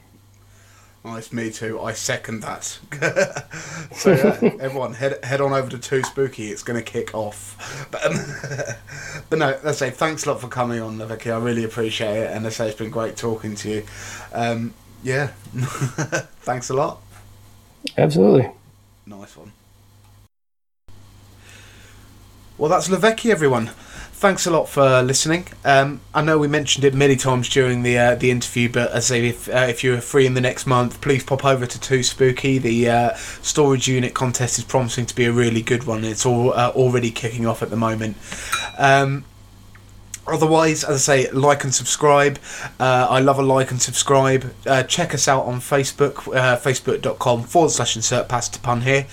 [1.02, 1.80] Nice, me too.
[1.80, 2.64] I second that.
[3.94, 6.50] so yeah, everyone head head on over to Too Spooky.
[6.50, 7.88] It's going to kick off.
[7.90, 8.16] But, um,
[9.30, 11.30] but no, let's say thanks a lot for coming on, Vicky.
[11.30, 13.84] I really appreciate it, and I say it's been great talking to you.
[14.32, 15.28] Um, yeah,
[16.42, 17.00] thanks a lot.
[17.96, 18.50] Absolutely.
[19.06, 19.52] Nice one.
[22.58, 23.70] Well, that's Lavecki, everyone.
[24.20, 25.46] Thanks a lot for listening.
[25.64, 29.10] Um, I know we mentioned it many times during the uh, the interview, but as
[29.10, 31.80] I say, if uh, if you're free in the next month, please pop over to
[31.80, 32.58] Too Spooky.
[32.58, 36.04] The uh, storage unit contest is promising to be a really good one.
[36.04, 38.18] It's all uh, already kicking off at the moment.
[38.76, 39.24] Um,
[40.32, 42.38] Otherwise, as I say, like and subscribe.
[42.78, 44.52] Uh, I love a like and subscribe.
[44.66, 49.06] Uh, check us out on Facebook, uh, facebook.com forward slash insert pasta pun here.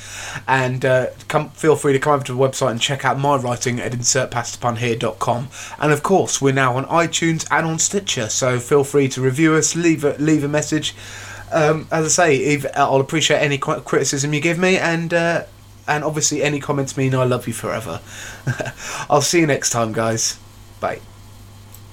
[0.48, 3.36] And uh, come, feel free to come over to the website and check out my
[3.36, 8.84] writing at insertpastapun And of course, we're now on iTunes and on Stitcher, so feel
[8.84, 10.96] free to review us, leave a, leave a message.
[11.52, 15.46] Um, as I say, if, I'll appreciate any criticism you give me, and uh,
[15.88, 18.02] and obviously any comments mean I love you forever.
[19.10, 20.38] I'll see you next time, guys.
[20.80, 21.17] Bye.